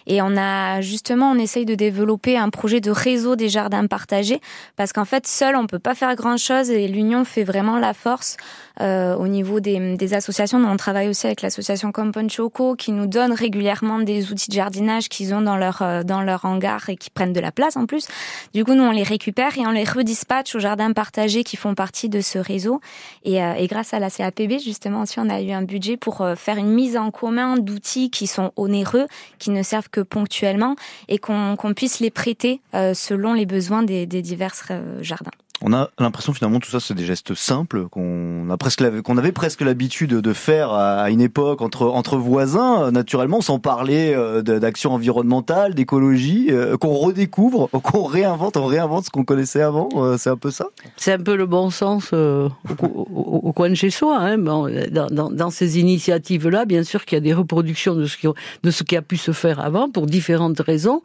[0.07, 4.39] Et on a, justement, on essaye de développer un projet de réseau des jardins partagés,
[4.77, 8.37] parce qu'en fait, seul, on peut pas faire grand-chose et l'union fait vraiment la force
[8.81, 10.57] euh, au niveau des, des associations.
[10.57, 15.09] on travaille aussi avec l'association Compound Choco qui nous donne régulièrement des outils de jardinage
[15.09, 17.85] qu'ils ont dans leur euh, dans leur hangar et qui prennent de la place en
[17.85, 18.07] plus.
[18.53, 21.75] Du coup, nous on les récupère et on les redispatche aux jardins partagés qui font
[21.75, 22.81] partie de ce réseau.
[23.23, 26.21] Et, euh, et grâce à la CAPB, justement, aussi on a eu un budget pour
[26.21, 29.07] euh, faire une mise en commun d'outils qui sont onéreux,
[29.39, 30.75] qui ne servent que ponctuellement
[31.07, 32.61] et qu'on qu'on puisse les prêter
[32.93, 34.55] selon les besoins des, des divers
[35.01, 35.31] jardins.
[35.61, 39.31] On a l'impression finalement tout ça c'est des gestes simples qu'on a presque qu'on avait
[39.31, 44.91] presque l'habitude de faire à une époque entre entre voisins naturellement sans parler euh, d'action
[44.91, 50.29] environnementale, d'écologie euh, qu'on redécouvre, qu'on réinvente, on réinvente ce qu'on connaissait avant, euh, c'est
[50.29, 50.67] un peu ça?
[50.97, 54.17] C'est un peu le bon sens au, coin de chez soi.
[54.19, 54.37] Hein.
[54.37, 54.67] Dans,
[55.09, 58.27] dans, ces initiatives là, bien sûr qu'il y a des reproductions de ce qui
[58.63, 61.01] de ce qui a pu se faire avant pour différentes raisons.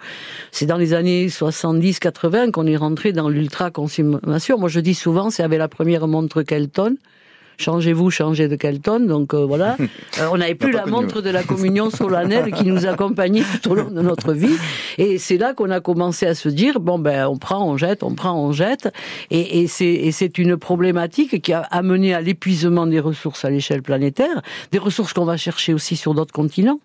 [0.51, 5.31] C'est dans les années 70-80 qu'on est rentré dans l'ultra consommation moi, je dis souvent,
[5.31, 6.97] c'est avec la première montre Kelton.
[7.59, 9.01] Changez-vous, changez de Kelton.
[9.01, 9.77] Donc euh, voilà,
[10.19, 13.75] euh, on n'avait plus la montre de la communion solennelle qui nous accompagnait tout au
[13.75, 14.57] long de notre vie.
[14.97, 18.03] Et c'est là qu'on a commencé à se dire bon ben on prend, on jette,
[18.03, 18.91] on prend, on jette.
[19.31, 24.41] Et, et c'est une problématique qui a amené à l'épuisement des ressources à l'échelle planétaire,
[24.73, 26.81] des ressources qu'on va chercher aussi sur d'autres continents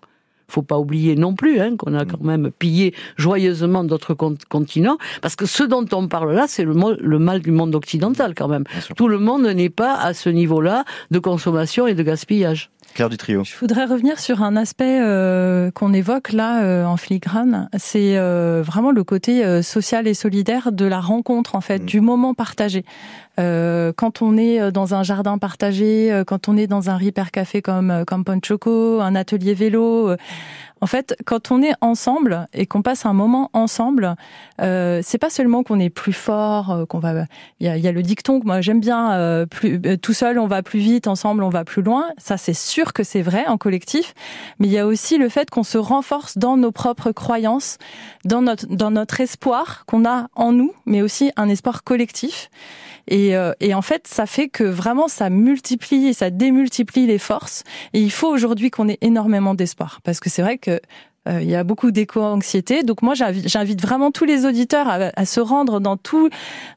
[0.48, 5.36] faut pas oublier non plus hein, qu'on a quand même pillé joyeusement d'autres continents, parce
[5.36, 8.64] que ce dont on parle là, c'est le, le, mal du monde occidental quand même.
[8.96, 12.70] Tout le monde n'est pas à ce niveau-là de consommation et de gaspillage.
[12.96, 13.44] Claire du trio.
[13.44, 18.62] Je voudrais revenir sur un aspect euh, qu'on évoque là euh, en filigrane, c'est euh,
[18.64, 21.84] vraiment le côté social et solidaire de la rencontre en fait, mm.
[21.84, 22.86] du moment partagé.
[23.36, 28.04] quand on est dans un jardin partagé, quand on est dans un Ripper Café comme
[28.06, 30.16] comme Ponchoco, un atelier vélo,
[30.86, 34.14] en fait, quand on est ensemble et qu'on passe un moment ensemble,
[34.60, 37.24] euh, c'est pas seulement qu'on est plus fort, euh, qu'on va.
[37.58, 39.14] Il y a, y a, le dicton que moi j'aime bien.
[39.14, 42.04] Euh, plus euh, tout seul on va plus vite, ensemble on va plus loin.
[42.18, 44.14] Ça c'est sûr que c'est vrai en collectif,
[44.60, 47.78] mais il y a aussi le fait qu'on se renforce dans nos propres croyances,
[48.24, 52.48] dans notre dans notre espoir qu'on a en nous, mais aussi un espoir collectif.
[53.08, 57.18] Et, euh, et, en fait, ça fait que vraiment, ça multiplie et ça démultiplie les
[57.18, 57.62] forces.
[57.92, 60.00] Et il faut aujourd'hui qu'on ait énormément d'espoir.
[60.02, 60.80] Parce que c'est vrai que
[61.28, 62.82] euh, il y a beaucoup d'éco-anxiété.
[62.82, 66.30] Donc moi, j'invite vraiment tous les auditeurs à, se rendre dans tout,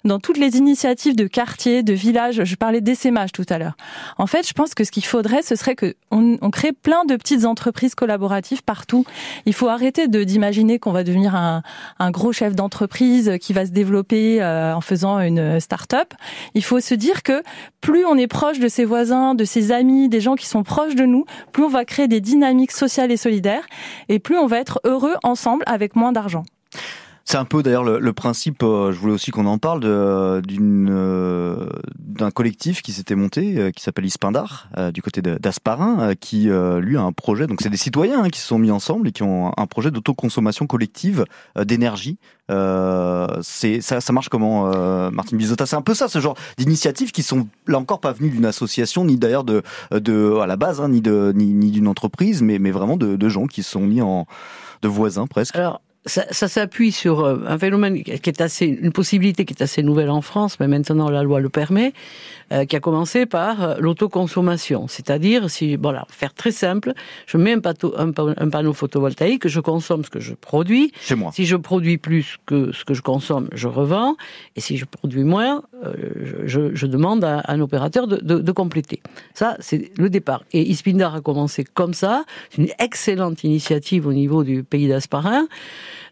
[0.05, 2.43] dans toutes les initiatives de quartiers, de villages.
[2.43, 3.75] Je parlais d'essaimage tout à l'heure.
[4.17, 7.05] En fait, je pense que ce qu'il faudrait, ce serait que on, on, crée plein
[7.05, 9.05] de petites entreprises collaboratives partout.
[9.45, 11.61] Il faut arrêter d'imaginer qu'on va devenir un,
[11.99, 16.13] un gros chef d'entreprise qui va se développer euh, en faisant une start-up.
[16.53, 17.43] Il faut se dire que
[17.81, 20.95] plus on est proche de ses voisins, de ses amis, des gens qui sont proches
[20.95, 23.65] de nous, plus on va créer des dynamiques sociales et solidaires,
[24.09, 26.45] et plus on va être heureux ensemble avec moins d'argent.
[27.25, 29.81] C'est un peu d'ailleurs le, principe, euh, je voulais aussi qu'on en parle,
[30.41, 36.49] d'une euh, d'un collectif qui s'était monté, euh, qui s'appelle Ispindar, du côté d'Asparin, qui
[36.49, 39.11] lui a un projet, donc c'est des citoyens hein, qui se sont mis ensemble et
[39.11, 42.17] qui ont un projet d'autoconsommation collective d'énergie.
[42.49, 47.23] c'est ça, ça marche comment, Martine Bizota C'est un peu ça, ce genre d'initiatives qui
[47.23, 51.01] sont là encore pas venues d'une association, ni d'ailleurs de, à la base, hein, ni
[51.01, 54.01] de ni, ni d'une entreprise, mais, mais vraiment de, de gens qui se sont mis
[54.01, 54.25] en
[54.81, 55.55] de voisins presque.
[55.55, 59.63] Alors, ça, ça s'appuie sur euh, un phénomène qui est assez, une possibilité qui est
[59.63, 61.93] assez nouvelle en France, mais maintenant la loi le permet,
[62.51, 64.87] euh, qui a commencé par euh, l'autoconsommation.
[64.87, 66.93] C'est-à-dire, si, voilà, faire très simple,
[67.27, 67.61] je mets un,
[67.97, 70.91] un, panneau photovoltaïque, je consomme ce que je produis.
[70.99, 71.31] Chez moi.
[71.33, 74.15] Si je produis plus que ce que je consomme, je revends.
[74.55, 75.61] Et si je produis moins,
[76.45, 79.01] je, je, demande à, un opérateur de, de, de compléter.
[79.33, 80.43] Ça, c'est le départ.
[80.51, 82.25] Et Ispindar a commencé comme ça.
[82.49, 85.47] C'est une excellente initiative au niveau du pays d'Asparin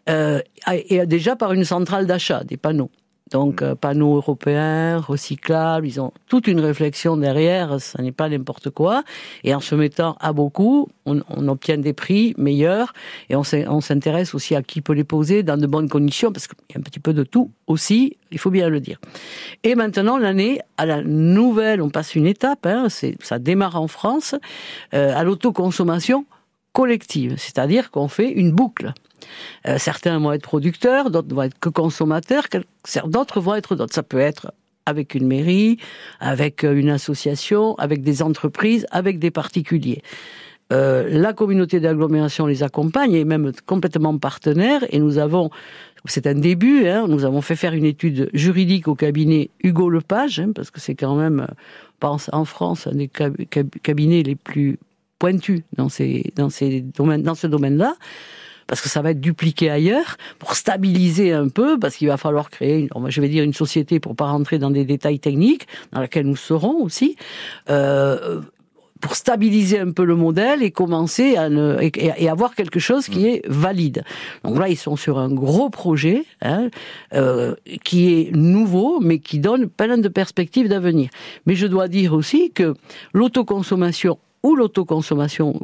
[0.08, 0.40] euh,
[0.88, 2.90] et déjà par une centrale d'achat des panneaux.
[3.30, 8.70] Donc euh, panneaux européens, recyclables, ils ont toute une réflexion derrière, ça n'est pas n'importe
[8.70, 9.02] quoi.
[9.44, 12.92] Et en se mettant à beaucoup, on, on obtient des prix meilleurs
[13.28, 13.42] et on
[13.80, 16.78] s'intéresse aussi à qui peut les poser dans de bonnes conditions, parce qu'il y a
[16.78, 18.98] un petit peu de tout aussi, il faut bien le dire.
[19.62, 24.34] Et maintenant, l'année, à la nouvelle, on passe une étape, hein, ça démarre en France,
[24.94, 26.24] euh, à l'autoconsommation
[26.72, 28.92] collective, c'est-à-dire qu'on fait une boucle.
[29.66, 32.44] Euh, certains vont être producteurs, d'autres vont être que consommateurs,
[33.06, 33.94] d'autres vont être d'autres.
[33.94, 34.52] Ça peut être
[34.86, 35.78] avec une mairie,
[36.18, 40.02] avec euh, une association, avec des entreprises, avec des particuliers.
[40.70, 44.84] Euh, la communauté d'agglomération les accompagne et même complètement partenaire.
[44.90, 45.50] Et nous avons,
[46.04, 50.40] c'est un début, hein, nous avons fait faire une étude juridique au cabinet Hugo Lepage,
[50.40, 51.46] hein, parce que c'est quand même,
[52.00, 53.08] pense en France, un des
[53.82, 54.78] cabinets les plus
[55.18, 57.94] pointus dans ces, dans ces domaines, dans ce domaine-là
[58.68, 62.50] parce que ça va être dupliqué ailleurs, pour stabiliser un peu, parce qu'il va falloir
[62.50, 66.00] créer, une, je vais dire une société pour pas rentrer dans des détails techniques, dans
[66.00, 67.16] laquelle nous serons aussi,
[67.70, 68.42] euh,
[69.00, 73.26] pour stabiliser un peu le modèle et commencer à ne, et, avoir quelque chose qui
[73.26, 74.04] est valide.
[74.44, 76.68] Donc là, ils sont sur un gros projet hein,
[77.14, 77.54] euh,
[77.84, 81.10] qui est nouveau, mais qui donne plein de perspectives d'avenir.
[81.46, 82.74] Mais je dois dire aussi que
[83.14, 85.58] l'autoconsommation ou l'autoconsommation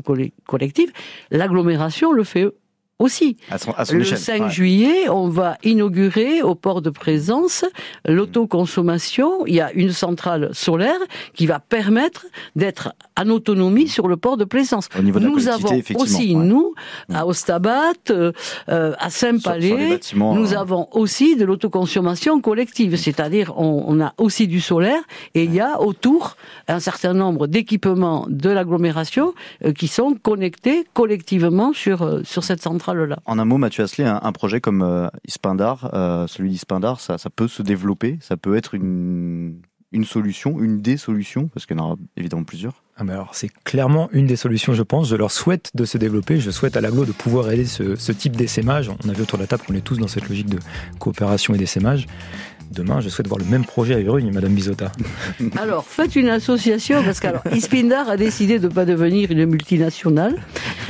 [0.46, 0.92] collective,
[1.30, 2.48] l'agglomération le fait
[2.98, 3.36] aussi.
[3.50, 4.18] À son, à son Le échelle.
[4.18, 4.50] 5 Ouais.
[4.50, 7.64] juillet, on va inaugurer au port de présence
[8.06, 9.46] l'autoconsommation.
[9.46, 10.98] Il y a une centrale solaire
[11.34, 12.26] qui va permettre
[12.56, 14.88] d'être en autonomie sur le port de plaisance.
[14.98, 16.44] Au niveau de la nous collectivité, avons aussi, ouais.
[16.44, 16.74] nous,
[17.12, 18.32] à Ostabat, euh,
[18.68, 22.96] euh, à Saint-Palais, nous euh, avons aussi de l'autoconsommation collective.
[22.96, 25.02] C'est-à-dire, on, on a aussi du solaire
[25.34, 26.36] et il y a autour
[26.68, 33.18] un certain nombre d'équipements de l'agglomération euh, qui sont connectés collectivement sur, sur cette centrale-là.
[33.24, 37.18] En un mot, Mathieu Asselet, un, un projet comme euh, Ispindar, euh, celui d'Ispindar, ça,
[37.18, 39.60] ça peut se développer, ça peut être une,
[39.92, 42.82] une solution, une des solutions, parce qu'il y en aura évidemment plusieurs.
[42.96, 45.08] Ah ben alors c'est clairement une des solutions, je pense.
[45.08, 46.38] Je leur souhaite de se développer.
[46.38, 48.88] Je souhaite à l'aglo de pouvoir aider ce, ce type d'essaimage.
[49.04, 50.60] On a vu autour de la table qu'on est tous dans cette logique de
[51.00, 52.06] coopération et d'essaimage.
[52.72, 54.90] Demain, je souhaite voir le même projet à Urugne, Madame Bisota.
[55.60, 60.34] Alors, faites une association, parce qu'alors, Ispindar a décidé de ne pas devenir une multinationale,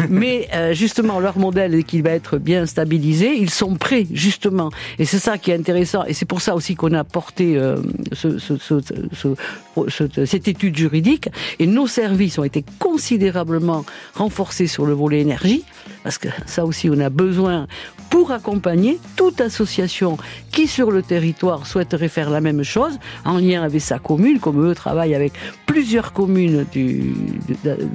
[0.09, 4.71] mais euh, justement, leur modèle est qu'il va être bien stabilisé, ils sont prêts, justement,
[4.99, 7.77] et c'est ça qui est intéressant, et c'est pour ça aussi qu'on a porté euh,
[8.13, 8.81] ce, ce- ce-
[9.13, 9.35] ce-
[9.89, 13.85] ce- cette étude juridique, et nos services ont été considérablement
[14.15, 15.65] renforcés sur le volet énergie,
[16.03, 17.67] parce que ça aussi, on a besoin
[18.15, 20.19] pour accompagner toute association
[20.53, 24.65] qui, sur le territoire, souhaiterait faire la même chose, en lien avec sa commune, comme
[24.65, 25.33] eux travaillent avec
[25.67, 26.65] plusieurs communes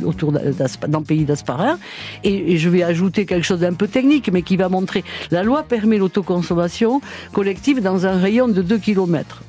[0.03, 1.79] autour dans le pays d'Asparin.
[2.25, 5.41] Et, et je vais ajouter quelque chose d'un peu technique, mais qui va montrer, la
[5.41, 6.99] loi permet l'autoconsommation
[7.31, 9.41] collective dans un rayon de 2 km.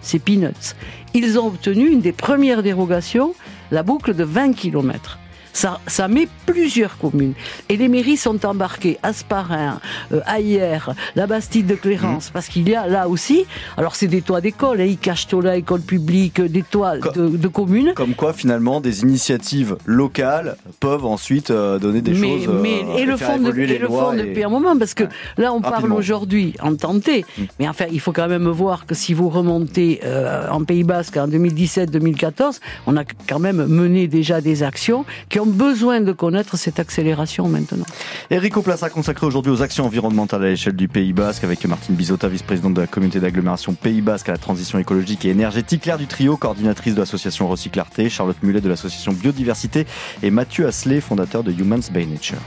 [0.00, 0.74] C'est peanuts.
[1.14, 3.32] Ils ont obtenu une des premières dérogations,
[3.70, 5.20] la boucle de 20 km.
[5.56, 7.32] Ça, ça met plusieurs communes.
[7.70, 9.80] Et les mairies sont embarquées, Asparin,
[10.12, 10.78] euh, Ayer,
[11.14, 13.46] la Bastide de Clérance, parce qu'il y a là aussi,
[13.78, 17.92] alors c'est des toits d'école, hein, Icachtola, école publique, des toits Co- de, de communes.
[17.96, 22.48] Comme quoi, finalement, des initiatives locales peuvent ensuite euh, donner des mais, choses.
[22.48, 25.04] euh, mais- et le fond, de- et le fond et- depuis un moment, parce que
[25.04, 25.08] Ouais.
[25.38, 27.42] là, on parle aujourd'hui en tenté, Mm.
[27.60, 31.16] mais enfin, il faut quand même voir que si vous remontez euh, en Pays Basque
[31.16, 36.56] en 2017-2014, on a quand même mené déjà des actions qui ont besoin de connaître
[36.56, 37.86] cette accélération maintenant.
[38.32, 42.28] Enrico Plaça consacré aujourd'hui aux actions environnementales à l'échelle du Pays Basque avec Martine Bisota,
[42.28, 46.06] vice-présidente de la communauté d'agglomération Pays Basque à la transition écologique et énergétique, Claire du
[46.06, 49.86] Trio, coordinatrice de l'association Recyclarté, Charlotte Mulet de l'association Biodiversité
[50.22, 52.38] et Mathieu Asselet, fondateur de Humans by Nature.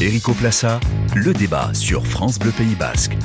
[0.00, 0.78] Erico Plaça,
[1.16, 3.16] le débat sur France Bleu Pays Basque.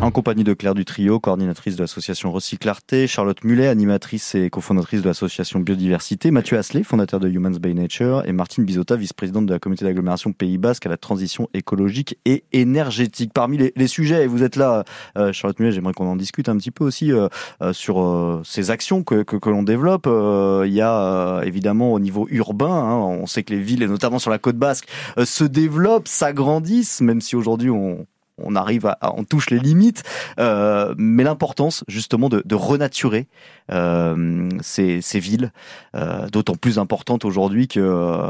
[0.00, 5.02] En compagnie de Claire du Trio, coordinatrice de l'association Recyclarté, Charlotte Mulet, animatrice et cofondatrice
[5.02, 9.52] de l'association Biodiversité, Mathieu Asselet, fondateur de Humans by Nature, et Martine Bisota, vice-présidente de
[9.52, 13.32] la communauté d'agglomération Pays Basque à la transition écologique et énergétique.
[13.34, 14.84] Parmi les, sujets, et vous êtes là,
[15.16, 17.26] euh, Charlotte Mulet, j'aimerais qu'on en discute un petit peu aussi euh,
[17.60, 20.06] euh, sur ces actions que, que, l'on développe.
[20.06, 24.20] Il y a évidemment au niveau urbain, hein, on sait que les villes, et notamment
[24.20, 24.86] sur la côte basque,
[25.24, 28.06] se développent, s'agrandissent, même si aujourd'hui on
[28.38, 30.02] on arrive à, on touche les limites,
[30.38, 33.28] euh, mais l'importance justement de, renaturer
[33.70, 35.52] euh, ces, villes,
[35.94, 37.80] euh, d'autant plus importante aujourd'hui que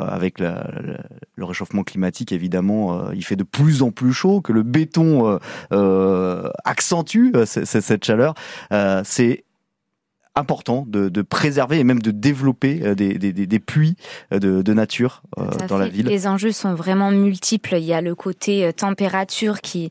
[0.09, 5.39] avec le réchauffement climatique, évidemment, il fait de plus en plus chaud, que le béton
[6.65, 8.35] accentue cette chaleur.
[9.05, 9.45] C'est
[10.39, 13.97] important de, de préserver et même de développer euh, des, des, des- des puits
[14.33, 16.07] euh, de, de nature euh, dans la ville.
[16.07, 17.75] Les enjeux sont vraiment multiples.
[17.77, 19.91] Il y a le côté température qui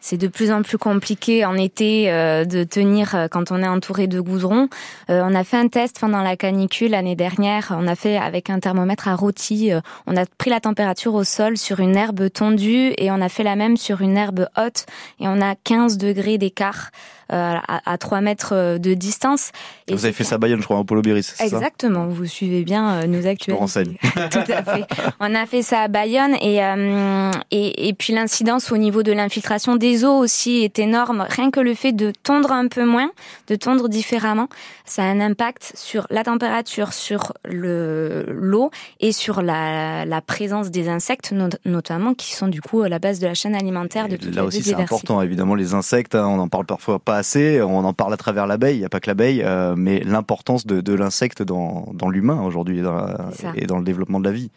[0.00, 3.66] c'est de plus en plus compliqué en été euh, de tenir euh, quand on est
[3.66, 4.68] entouré de goudron.
[5.10, 7.74] Euh, on a fait un test pendant la canicule l'année dernière.
[7.76, 9.72] On a fait avec un thermomètre à rôti.
[10.06, 13.42] on a pris la température au sol sur une herbe tondue et on a fait
[13.42, 14.86] la même sur une herbe haute
[15.18, 16.90] et on a 15 degrés d'écart
[17.28, 19.50] à, à 3 mètres euh, de distance.
[19.86, 21.44] Et Vous avez fait ça à Bayonne, je crois, en Polo ça?
[21.44, 23.52] Exactement, vous suivez bien euh, nos Je me actualités.
[23.60, 23.96] renseigne.
[24.30, 24.84] Tout à fait.
[25.20, 29.12] On a fait ça à Bayonne et euh, et, et puis l'incidence au niveau de
[29.12, 31.26] l'infiltration des eaux aussi est énorme.
[31.28, 33.10] Rien que le fait de tondre un peu moins,
[33.48, 34.48] de tondre différemment,
[34.84, 40.70] ça a un impact sur la température, sur le l'eau et sur la, la présence
[40.70, 44.08] des insectes not- notamment qui sont du coup à la base de la chaîne alimentaire
[44.08, 46.98] de toute Là la aussi, c'est important, évidemment, les insectes, hein, on en parle parfois
[46.98, 49.74] pas assez, on en parle à travers l'abeille, il n'y a pas que l'abeille, euh,
[49.76, 53.06] mais l'importance de, de l'insecte dans, dans l'humain aujourd'hui et, dans
[53.54, 54.50] et le développement de la vie.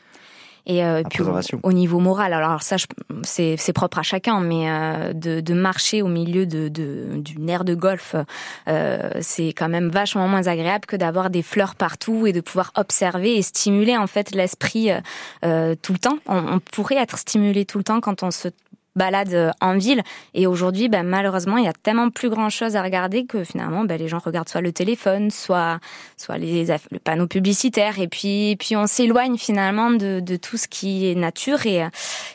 [0.67, 1.23] Et euh, puis
[1.63, 2.75] au, niveau moral, alors ça,
[3.23, 7.65] c'est propre à chacun, mais euh, de, de marcher au milieu de de- d'une aire
[7.65, 8.15] de golf,
[8.67, 12.71] euh, c'est quand même vachement moins agréable que d'avoir des fleurs partout et de pouvoir
[12.75, 14.89] observer et stimuler en fait l'esprit
[15.41, 16.19] tout le temps.
[16.27, 18.49] On, on pourrait être stimulé tout le temps quand on se
[18.95, 20.01] balade euh, en ville.
[20.33, 23.83] Et aujourd'hui, ben, malheureusement, il y a tellement plus grand chose à regarder que finalement,
[23.83, 25.79] ben, les gens regardent soit le téléphone, soit,
[26.17, 27.99] soit les, le panneau publicitaire.
[27.99, 31.85] Et puis, puis on s'éloigne finalement de, de, tout ce qui est nature et,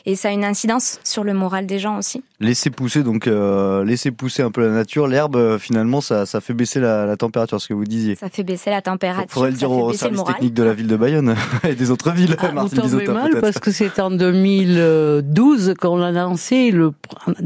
[0.05, 2.23] et ça a une incidence sur le moral des gens aussi.
[2.39, 5.07] Laisser pousser, donc, euh, laisser pousser un peu la nature.
[5.07, 8.15] L'herbe, euh, finalement, ça, ça fait baisser la, la, température, ce que vous disiez.
[8.15, 9.25] Ça fait baisser la température.
[9.27, 12.11] Il faudrait le dire au service technique de la ville de Bayonne et des autres
[12.11, 12.35] villes.
[12.39, 16.91] Ah, Martin vous tombez mal parce que c'est en 2012 qu'on a lancé le,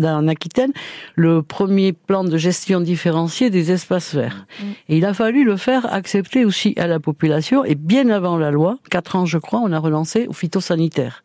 [0.04, 0.72] en Aquitaine
[1.16, 4.46] le premier plan de gestion différenciée des espaces verts.
[4.60, 4.64] Mm.
[4.90, 7.64] Et il a fallu le faire accepter aussi à la population.
[7.66, 11.24] Et bien avant la loi, quatre ans je crois, on a relancé au phytosanitaire.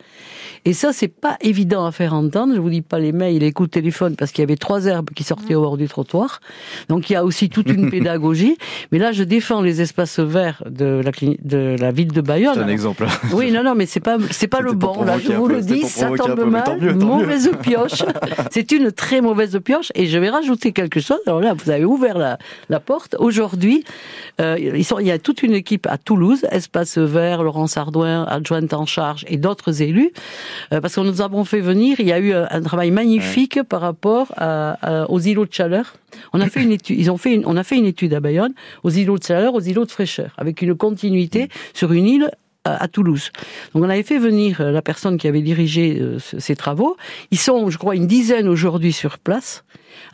[0.67, 2.53] Et ça, c'est pas évident à faire entendre.
[2.53, 4.87] Je vous dis pas les mails, les coups de téléphone, parce qu'il y avait trois
[4.87, 6.41] herbes qui sortaient au bord du trottoir.
[6.89, 8.59] Donc il y a aussi toute une pédagogie.
[8.91, 11.13] Mais là, je défends les espaces verts de la,
[11.45, 12.55] de la ville de Bayonne.
[12.55, 13.07] C'est un exemple.
[13.33, 15.05] Oui, non, non, mais c'est pas, c'est pas le bon.
[15.05, 16.97] Là, je vous le dis, ça tombe mal.
[16.97, 18.03] mauvaise pioche.
[18.51, 19.93] c'est une très mauvaise pioche.
[19.95, 21.21] Et je vais rajouter quelque chose.
[21.27, 22.39] Alors là, vous avez ouvert la,
[22.71, 23.15] la porte.
[23.21, 23.85] Aujourd'hui,
[24.41, 28.25] euh, ils sont, il y a toute une équipe à Toulouse, Espace Vert, Laurence Ardouin,
[28.25, 30.11] adjointe en charge, et d'autres élus
[30.71, 34.33] parce que nous avons fait venir, il y a eu un, travail magnifique par rapport
[35.09, 35.95] aux îlots de chaleur.
[36.33, 38.53] On a fait une étude, ils ont fait on a fait une étude à Bayonne
[38.83, 42.31] aux îlots de chaleur, aux îlots de fraîcheur, avec une continuité sur une île
[42.75, 43.31] à Toulouse.
[43.75, 46.97] Donc on avait fait venir euh, la personne qui avait dirigé euh, ces travaux.
[47.31, 49.65] Ils sont, je crois, une dizaine aujourd'hui sur place,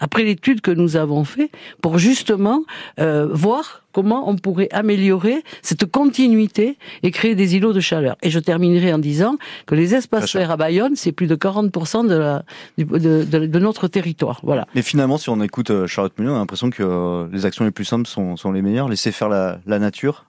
[0.00, 1.50] après l'étude que nous avons fait,
[1.80, 2.64] pour justement
[3.00, 8.16] euh, voir comment on pourrait améliorer cette continuité et créer des îlots de chaleur.
[8.22, 9.36] Et je terminerai en disant
[9.66, 12.44] que les espaces verts à Bayonne, c'est plus de 40% de, la,
[12.78, 14.40] de, de, notre territoire.
[14.44, 14.66] Voilà.
[14.74, 17.84] Mais finalement, si on écoute Charlotte Muller, on a l'impression que les actions les plus
[17.84, 18.88] simples sont, sont les meilleures.
[18.88, 20.24] Laisser faire la, la nature,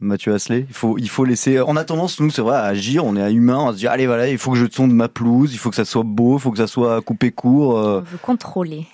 [0.00, 1.60] Mathieu Asselet Il faut, il faut laisser.
[1.60, 3.04] On a tendance, nous, c'est vrai, à agir.
[3.04, 3.58] On est humain.
[3.58, 5.52] On se dit, allez, voilà, il faut que je tonde ma pelouse.
[5.52, 6.36] Il faut que ça soit beau.
[6.36, 7.78] Il faut que ça soit coupé court.
[7.78, 7.98] Euh.
[7.98, 8.86] On veut contrôler.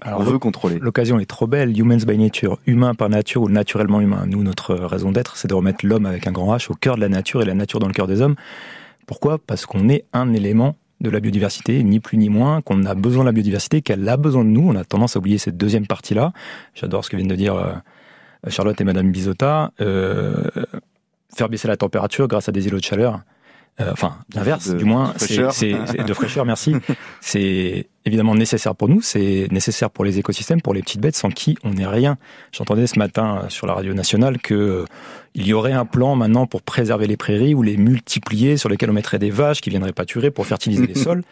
[0.00, 0.78] alors, on veut contrôler.
[0.78, 1.78] L'occasion est trop belle.
[1.78, 4.24] Humans by nature, humain par nature ou naturellement humain.
[4.26, 7.00] Nous, notre raison d'être, c'est de remettre l'homme avec un grand H au cœur de
[7.00, 8.36] la nature et la nature dans le cœur des hommes.
[9.06, 9.38] Pourquoi?
[9.38, 13.24] Parce qu'on est un élément de la biodiversité, ni plus ni moins, qu'on a besoin
[13.24, 14.68] de la biodiversité, qu'elle a besoin de nous.
[14.68, 16.32] On a tendance à oublier cette deuxième partie-là.
[16.74, 17.72] J'adore ce que vient de dire euh,
[18.48, 20.44] Charlotte et Madame Bizotta, euh,
[21.34, 23.20] faire baisser la température grâce à des îlots de chaleur.
[23.80, 26.74] Euh, enfin, l'inverse, du moins, c'est de fraîcheur, merci.
[27.20, 31.30] c'est évidemment nécessaire pour nous, c'est nécessaire pour les écosystèmes, pour les petites bêtes, sans
[31.30, 32.18] qui on n'est rien.
[32.52, 34.84] J'entendais ce matin sur la radio nationale que euh,
[35.34, 38.90] il y aurait un plan maintenant pour préserver les prairies ou les multiplier, sur lesquelles
[38.90, 41.22] on mettrait des vaches qui viendraient pâturer pour fertiliser les sols.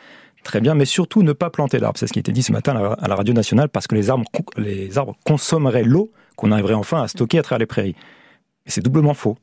[0.43, 1.99] Très bien, mais surtout ne pas planter l'arbre.
[1.99, 4.25] C'est ce qui été dit ce matin à la radio nationale, parce que les arbres,
[4.57, 7.95] les arbres consommeraient l'eau qu'on arriverait enfin à stocker à travers les prairies.
[8.65, 9.37] Mais c'est doublement faux.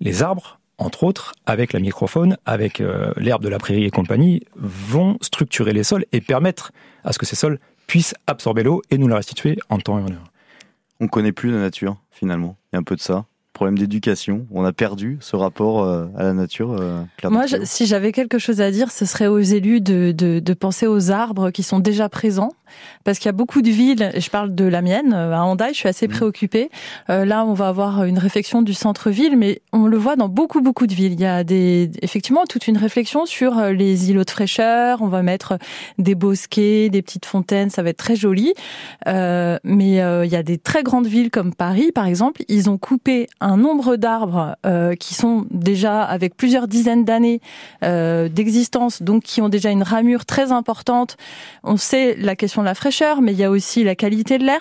[0.00, 4.42] Les arbres, entre autres, avec la microfaune, avec euh, l'herbe de la prairie et compagnie,
[4.56, 6.72] vont structurer les sols et permettre
[7.04, 10.02] à ce que ces sols puissent absorber l'eau et nous la restituer en temps et
[10.02, 10.32] en heure.
[10.98, 12.56] On connaît plus la nature, finalement.
[12.72, 13.24] Il y a un peu de ça
[13.56, 14.46] problème d'éducation.
[14.52, 16.76] On a perdu ce rapport euh, à la nature.
[16.78, 20.54] Euh, Moi, si j'avais quelque chose à dire, ce serait aux élus de, de, de
[20.54, 22.52] penser aux arbres qui sont déjà présents
[23.04, 25.42] parce qu'il y a beaucoup de villes, et je parle de la mienne, euh, à
[25.42, 26.12] Hendaye, je suis assez mmh.
[26.12, 26.70] préoccupée.
[27.10, 30.60] Euh, là, on va avoir une réflexion du centre-ville, mais on le voit dans beaucoup,
[30.60, 31.12] beaucoup de villes.
[31.12, 35.08] Il y a des, effectivement toute une réflexion sur euh, les îlots de fraîcheur, on
[35.08, 35.58] va mettre
[35.98, 38.54] des bosquets, des petites fontaines, ça va être très joli.
[39.06, 42.78] Euh, mais il y a des très grandes villes comme Paris, par exemple, ils ont
[42.78, 44.56] coupé un nombre d'arbres
[44.98, 47.40] qui sont déjà avec plusieurs dizaines d'années
[47.82, 51.16] d'existence, donc qui ont déjà une ramure très importante.
[51.62, 54.60] On sait la question la fraîcheur, mais il y a aussi la qualité de l'air.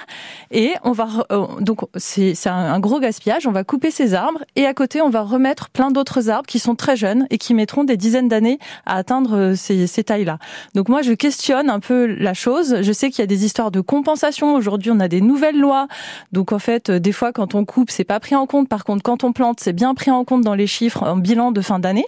[0.52, 3.48] Et on va euh, donc c'est un gros gaspillage.
[3.48, 6.60] On va couper ces arbres et à côté on va remettre plein d'autres arbres qui
[6.60, 10.40] sont très jeunes et qui mettront des dizaines d'années à atteindre euh, ces, tailles-là.
[10.74, 12.82] Donc moi je questionne un peu la chose.
[12.82, 14.56] Je sais qu'il y a des histoires de compensation.
[14.56, 15.88] Aujourd'hui on a des nouvelles lois.
[16.32, 18.70] Donc en fait euh, des fois quand on coupe c'est pas pris en compte.
[18.70, 21.52] Par contre quand on plante c'est bien pris en compte dans les chiffres en bilan
[21.52, 22.06] de fin d'année.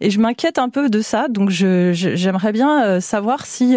[0.00, 1.28] Et je m'inquiète un peu de ça.
[1.28, 3.76] Donc j'aimerais bien savoir si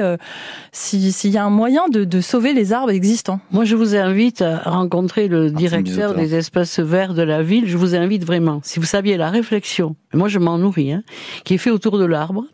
[0.71, 3.39] s'il y a un moyen de, de, sauver les arbres existants.
[3.51, 7.67] Moi, je vous invite à rencontrer le directeur des espaces verts de la ville.
[7.67, 8.61] Je vous invite vraiment.
[8.63, 11.03] Si vous saviez la réflexion, moi je m'en nourris, hein,
[11.43, 12.45] qui est fait autour de l'arbre.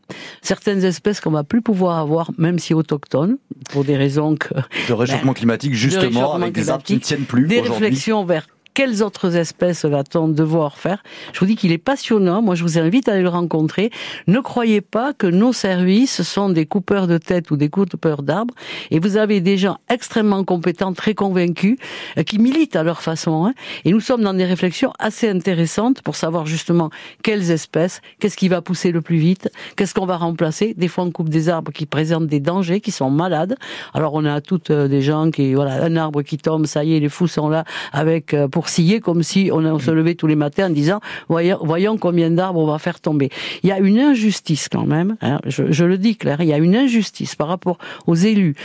[0.41, 3.37] Certaines espèces qu'on va plus pouvoir avoir, même si autochtones,
[3.71, 4.53] pour des raisons que...
[4.87, 8.47] De réchauffement ben, climatique, justement, avec des arbres qui ne tiennent plus Des réflexions vers
[8.75, 11.01] quelles autres espèces va-t-on devoir faire
[11.31, 12.41] Je vous dis qu'il est passionnant.
[12.41, 13.89] Moi, je vous invite à aller le rencontrer.
[14.27, 18.53] Ne croyez pas que nos services sont des coupeurs de tête ou des coupeurs d'arbres.
[18.91, 21.77] Et vous avez des gens extrêmement compétents, très convaincus,
[22.17, 23.45] euh, qui militent à leur façon.
[23.45, 23.53] Hein.
[23.85, 26.89] Et nous sommes dans des réflexions assez intéressantes pour savoir justement
[27.23, 30.73] quelles espèces, qu'est-ce qui va pousser le plus vite, qu'est-ce qu'on va remplacer.
[30.75, 33.55] Des fois, on coupe des arbres qui présentent des dangers, qui sont malades.
[33.93, 36.97] Alors, on a toutes euh, des gens qui, voilà, un arbre qui tombe, ça y
[36.97, 37.63] est, les fous sont là
[37.93, 40.99] avec euh, pour scier comme si on, se levait tous les matins en disant
[41.29, 43.29] voyons, voyons combien d'arbres on va faire tomber.
[43.63, 45.17] Il y a une injustice quand même.
[45.21, 48.55] Hein, je, je le dis clair, il y a une injustice par rapport aux élus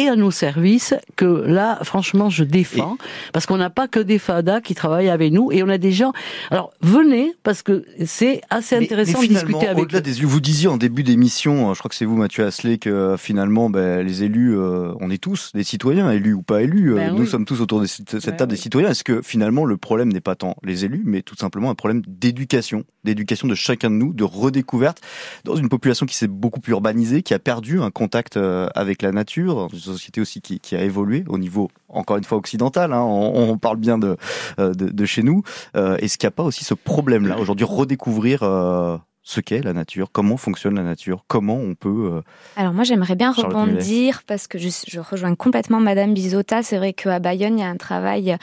[0.00, 2.96] et à nos services que là, franchement, je défends
[3.32, 5.92] parce qu'on n'a pas que des FADA qui travaillent avec nous et on a des
[5.92, 6.12] gens.
[6.50, 9.84] Alors venez parce que c'est assez intéressant de discuter avec.
[9.84, 13.16] Au-delà des vous disiez en début d'émission, je crois que c'est vous, Mathieu Asselet, que
[13.18, 16.92] finalement, ben, les élus, euh, on est tous des citoyens, élus ou pas élus.
[16.92, 18.90] Euh, ben nous sommes tous autour de cette ben table des citoyens.
[18.90, 22.02] Est-ce que finalement le problème n'est pas tant les élus, mais tout simplement un problème
[22.06, 25.00] d'éducation, d'éducation de chacun de nous, de redécouverte
[25.44, 29.02] dans une population qui s'est beaucoup plus urbanisée, qui a perdu un contact euh, avec
[29.02, 32.92] la nature, société aussi qui, qui, a évolué au niveau, encore une fois, occidental.
[32.92, 34.16] Hein, on, on, parle bien de,
[34.58, 35.42] euh, de, de chez nous.
[35.76, 39.72] Euh, Est-ce qu'il n'y a pas aussi ce problème-là aujourd'hui, redécouvrir euh, ce qu'est la
[39.72, 42.12] nature, comment fonctionne la nature, comment on peut.
[42.14, 42.22] Euh,
[42.56, 46.62] Alors moi j'aimerais bien rebondir parce que je, je, rejoins complètement Madame Bizota.
[46.62, 48.36] C'est vrai qu'à Bayonne il y a un travail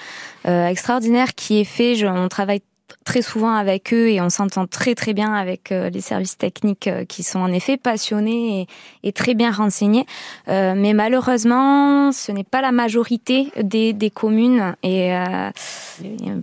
[0.48, 1.96] euh, extraordinaire qui est fait.
[1.96, 2.62] Je, on travaille
[3.06, 6.88] très souvent avec eux et on s'entend très très bien avec euh, les services techniques
[6.88, 8.68] euh, qui sont en effet passionnés
[9.04, 10.06] et, et très bien renseignés.
[10.48, 15.50] Euh, mais malheureusement, ce n'est pas la majorité des, des communes et euh,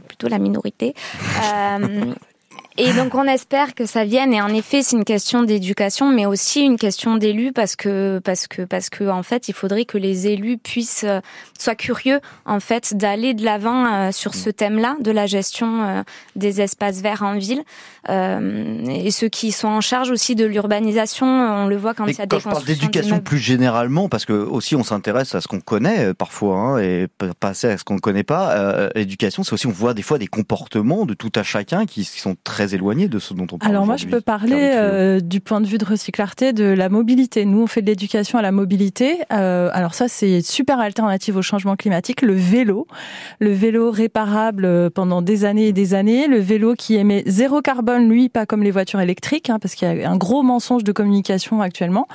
[0.08, 0.94] plutôt la minorité.
[2.76, 4.32] Et donc on espère que ça vienne.
[4.32, 8.48] Et en effet, c'est une question d'éducation, mais aussi une question d'élus parce que parce
[8.48, 11.20] que parce que en fait, il faudrait que les élus puissent euh,
[11.56, 16.02] soient curieux en fait d'aller de l'avant euh, sur ce thème-là de la gestion euh,
[16.34, 17.62] des espaces verts en ville.
[18.08, 22.20] et ceux qui sont en charge aussi de l'urbanisation, on le voit quand il y
[22.20, 25.46] a des quand je parle d'éducation plus généralement, parce que aussi on s'intéresse à ce
[25.46, 27.06] qu'on connaît parfois hein, et
[27.38, 28.90] pas assez à ce qu'on ne connaît pas.
[28.96, 32.36] Éducation, c'est aussi on voit des fois des comportements de tout à chacun qui sont
[32.42, 33.70] très éloigné de ce dont on parle.
[33.70, 37.44] Alors moi, je peux parler euh, du point de vue de recyclarté de la mobilité.
[37.44, 39.18] Nous, on fait de l'éducation à la mobilité.
[39.32, 42.22] Euh, alors ça, c'est super alternative au changement climatique.
[42.22, 42.86] Le vélo,
[43.40, 47.60] le vélo réparable euh, pendant des années et des années, le vélo qui émet zéro
[47.60, 50.84] carbone, lui, pas comme les voitures électriques, hein, parce qu'il y a un gros mensonge
[50.84, 52.06] de communication actuellement.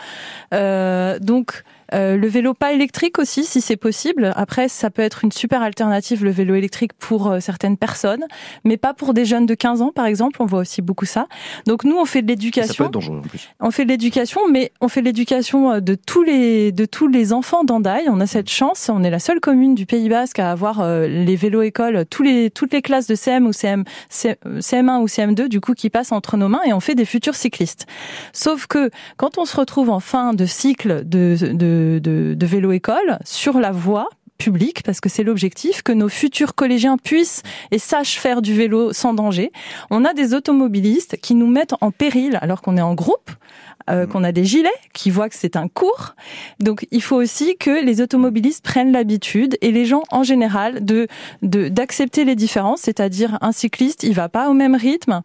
[0.53, 1.63] Euh, donc
[1.93, 4.31] euh, le vélo pas électrique aussi, si c'est possible.
[4.35, 8.25] Après, ça peut être une super alternative, le vélo électrique, pour euh, certaines personnes,
[8.63, 10.41] mais pas pour des jeunes de 15 ans, par exemple.
[10.41, 11.27] On voit aussi beaucoup ça.
[11.65, 12.73] Donc nous, on fait de l'éducation.
[12.73, 13.49] Ça peut être dangereux en plus.
[13.59, 17.07] On fait de l'éducation, mais on fait de l'éducation euh, de tous les de tous
[17.07, 18.05] les enfants d'Andaï.
[18.09, 18.89] On a cette chance.
[18.93, 22.49] On est la seule commune du Pays Basque à avoir les vélos écoles, tous les
[22.49, 26.37] toutes les classes de CM ou CM, CM1 ou CM2, du coup, qui passent entre
[26.37, 27.85] nos mains, et on fait des futurs cyclistes.
[28.33, 33.59] Sauf que quand on se retrouve en fin de cycle de, de de, vélo-école sur
[33.59, 38.41] la voie publique, parce que c'est l'objectif, que nos futurs collégiens puissent et sachent faire
[38.41, 39.51] du vélo sans danger.
[39.89, 43.31] On a des automobilistes qui nous mettent en péril alors qu'on est en groupe,
[43.89, 44.09] euh, mmh.
[44.09, 46.15] qu'on a des gilets, qui voient que c'est un cours.
[46.59, 51.07] Donc il faut aussi que les automobilistes prennent l'habitude et les gens en général de
[51.41, 55.21] d'accepter les différences, c'est-à-dire un cycliste, il va pas au même rythme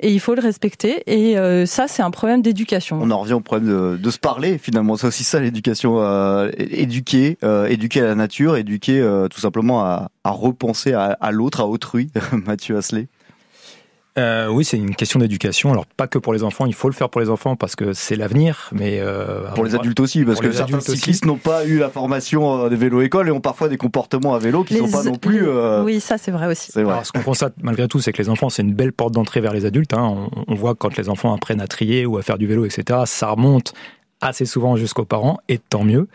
[0.00, 1.02] et il faut le respecter.
[1.06, 2.98] Et euh, ça, c'est un problème d'éducation.
[3.00, 4.96] On en revient au problème de, se parler finalement.
[4.96, 10.10] C'est aussi ça l'éducation, euh, éduquer, euh, éduquer à la nature, éduquer tout simplement à,
[10.24, 12.10] repenser à, à l'autre, à autrui.
[12.32, 13.08] Mathieu Asselet
[14.18, 15.70] euh, oui, c'est une question d'éducation.
[15.70, 17.92] Alors pas que pour les enfants, il faut le faire pour les enfants parce que
[17.92, 21.78] c'est l'avenir, mais euh, pour les adultes aussi, parce que certains cyclistes n'ont pas eu
[21.78, 24.86] la formation euh, des vélos écoles et ont parfois des comportements à vélo qui ne
[24.86, 25.46] sont pas non plus.
[25.46, 25.82] Euh...
[25.82, 26.72] Oui, ça c'est vrai aussi.
[26.72, 26.84] Vrai.
[26.84, 29.40] Alors, ce qu'on constate malgré tout, c'est que les enfants, c'est une belle porte d'entrée
[29.40, 29.92] vers les adultes.
[29.92, 30.28] Hein.
[30.34, 33.00] On, on, voit quand les enfants apprennent à trier ou à faire du vélo, etc.
[33.04, 33.74] Ça remonte
[34.20, 36.08] assez souvent jusqu'aux parents, et tant mieux.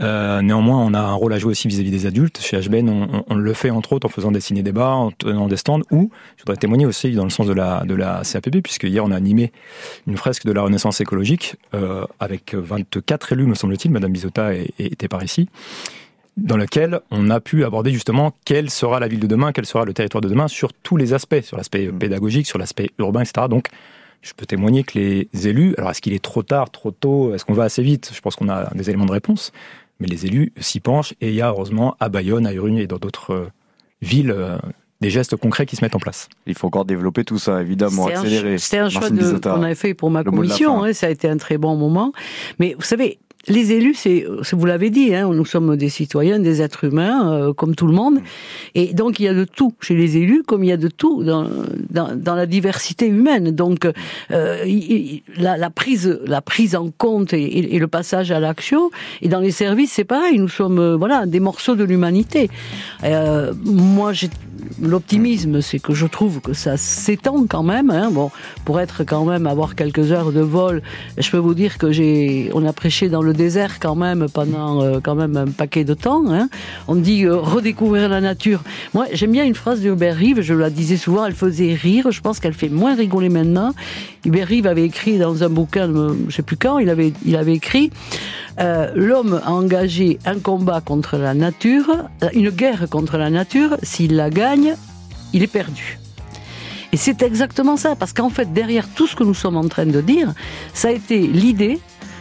[0.00, 2.40] Euh, néanmoins, on a un rôle à jouer aussi vis-à-vis des adultes.
[2.40, 5.56] Chez HBN, on, on, le fait entre autres en faisant des ciné-débats, en tenant des
[5.56, 8.84] stands, ou je voudrais témoigner aussi dans le sens de la, de la CAPB, puisque
[8.84, 9.52] hier on a animé
[10.06, 15.08] une fresque de la Renaissance écologique euh, avec 24 élus, me semble-t-il, Madame Bisota était
[15.08, 15.48] par ici
[16.36, 19.84] dans lequel on a pu aborder justement quelle sera la ville de demain, quel sera
[19.84, 23.46] le territoire de demain sur tous les aspects, sur l'aspect pédagogique, sur l'aspect urbain, etc.
[23.50, 23.68] Donc,
[24.22, 27.44] je peux témoigner que les élus, alors est-ce qu'il est trop tard, trop tôt, est-ce
[27.44, 28.12] qu'on va assez vite?
[28.14, 29.52] Je pense qu'on a des éléments de réponse,
[30.00, 32.86] mais les élus s'y penchent et il y a heureusement à Bayonne, à Urune et
[32.86, 33.50] dans d'autres euh,
[34.00, 34.56] villes euh,
[35.00, 36.28] des gestes concrets qui se mettent en place.
[36.46, 38.58] Il faut encore développer tout ça, évidemment, accélérer.
[38.58, 41.58] C'était un choix qu'on avait fait pour ma commission, hein, ça a été un très
[41.58, 42.12] bon moment.
[42.60, 43.18] Mais vous savez,
[43.48, 47.52] les élus, c'est, vous l'avez dit, hein, nous sommes des citoyens, des êtres humains, euh,
[47.52, 48.20] comme tout le monde.
[48.74, 50.88] Et donc, il y a de tout chez les élus, comme il y a de
[50.88, 51.48] tout dans,
[51.90, 53.50] dans, dans la diversité humaine.
[53.50, 53.88] Donc,
[54.30, 54.64] euh,
[55.36, 58.90] la, la, prise, la prise en compte et, et le passage à l'action.
[59.22, 60.38] Et dans les services, c'est pareil.
[60.38, 62.48] Nous sommes, euh, voilà, des morceaux de l'humanité.
[63.04, 64.30] Euh, moi, j'ai
[64.80, 67.90] l'optimisme, c'est que je trouve que ça s'étend quand même.
[67.90, 68.10] Hein.
[68.10, 68.30] Bon,
[68.64, 70.82] pour être quand même avoir quelques heures de vol,
[71.18, 74.82] je peux vous dire que j'ai, on a prêché dans le désert quand même pendant
[74.82, 76.24] euh, quand même un paquet de temps.
[76.30, 76.48] Hein.
[76.88, 78.62] On dit euh, redécouvrir la nature.
[78.94, 80.40] Moi, j'aime bien une phrase d'Hubert Rive.
[80.40, 82.10] Je la disais souvent, elle faisait rire.
[82.10, 83.72] Je pense qu'elle fait moins rigoler maintenant.
[84.24, 85.90] Hubert Rive avait écrit dans un bouquin,
[86.28, 87.90] je sais plus quand, il avait, il avait écrit
[88.60, 93.76] euh, l'homme a engagé un combat contre la nature, une guerre contre la nature.
[93.82, 94.51] S'il la gagne,
[95.32, 95.98] il est perdu.
[96.92, 99.86] Et c'est exactement ça, parce qu'en fait, derrière tout ce que nous sommes en train
[99.86, 100.34] de dire,
[100.74, 101.78] ça a été l'idée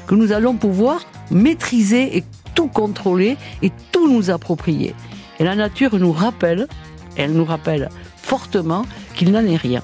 [0.07, 2.23] que nous allons pouvoir maîtriser et
[2.55, 4.95] tout contrôler et tout nous approprier.
[5.39, 6.67] Et la nature nous rappelle,
[7.17, 9.82] elle nous rappelle fortement qu'il n'en est rien.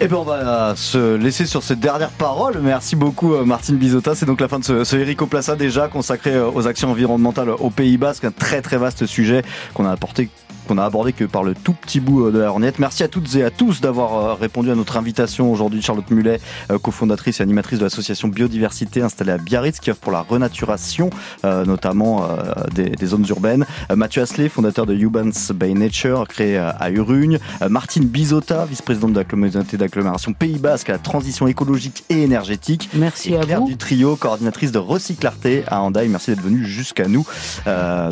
[0.00, 2.60] Eh bien, on va se laisser sur cette dernière parole.
[2.62, 4.14] Merci beaucoup, euh, Martine Bizota.
[4.14, 7.48] C'est donc la fin de ce, ce Erico Plaza déjà consacré euh, aux actions environnementales
[7.48, 8.24] au Pays Basque.
[8.24, 10.28] Un très très vaste sujet qu'on a apporté
[10.66, 12.78] qu'on a abordé que par le tout petit bout euh, de la ornette.
[12.78, 15.80] Merci à toutes et à tous d'avoir euh, répondu à notre invitation aujourd'hui.
[15.80, 16.40] Charlotte Mulet,
[16.70, 21.10] euh, cofondatrice et animatrice de l'association Biodiversité installée à Biarritz, qui offre pour la renaturation,
[21.44, 22.28] notamment
[22.74, 23.64] des, des, zones urbaines.
[23.94, 27.38] Mathieu Asselet, fondateur de Humans by Nature, créé à Urugne.
[27.68, 32.90] Martine Bizota, vice-présidente de la communauté d'agglomération Pays Basque à la transition écologique et énergétique.
[32.94, 33.68] Merci et à Claire vous.
[33.68, 36.08] du trio, coordinatrice de Recyclarté à Handaï.
[36.08, 37.26] Merci d'être venue jusqu'à nous.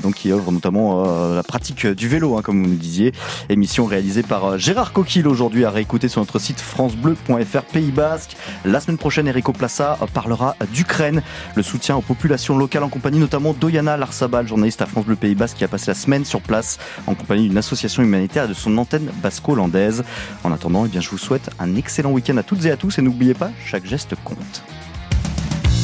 [0.02, 3.12] donc, qui œuvre notamment la pratique du vélo, hein, comme vous nous disiez.
[3.48, 8.36] Émission réalisée par euh, Gérard Coquille aujourd'hui à réécouter sur notre site francebleu.fr Pays Basque.
[8.64, 11.22] La semaine prochaine, Erico Plaza parlera d'Ukraine,
[11.56, 15.34] le soutien aux populations locales en compagnie notamment d'Oyana Larsabal, journaliste à France Bleu Pays
[15.34, 18.54] Basque qui a passé la semaine sur place en compagnie d'une association humanitaire et de
[18.54, 20.04] son antenne basco-hollandaise.
[20.44, 22.98] En attendant, eh bien, je vous souhaite un excellent week-end à toutes et à tous
[22.98, 24.62] et n'oubliez pas, chaque geste compte.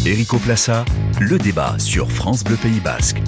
[0.07, 0.85] Erico Plaza,
[1.21, 3.21] le débat sur France Bleu Pays Basque.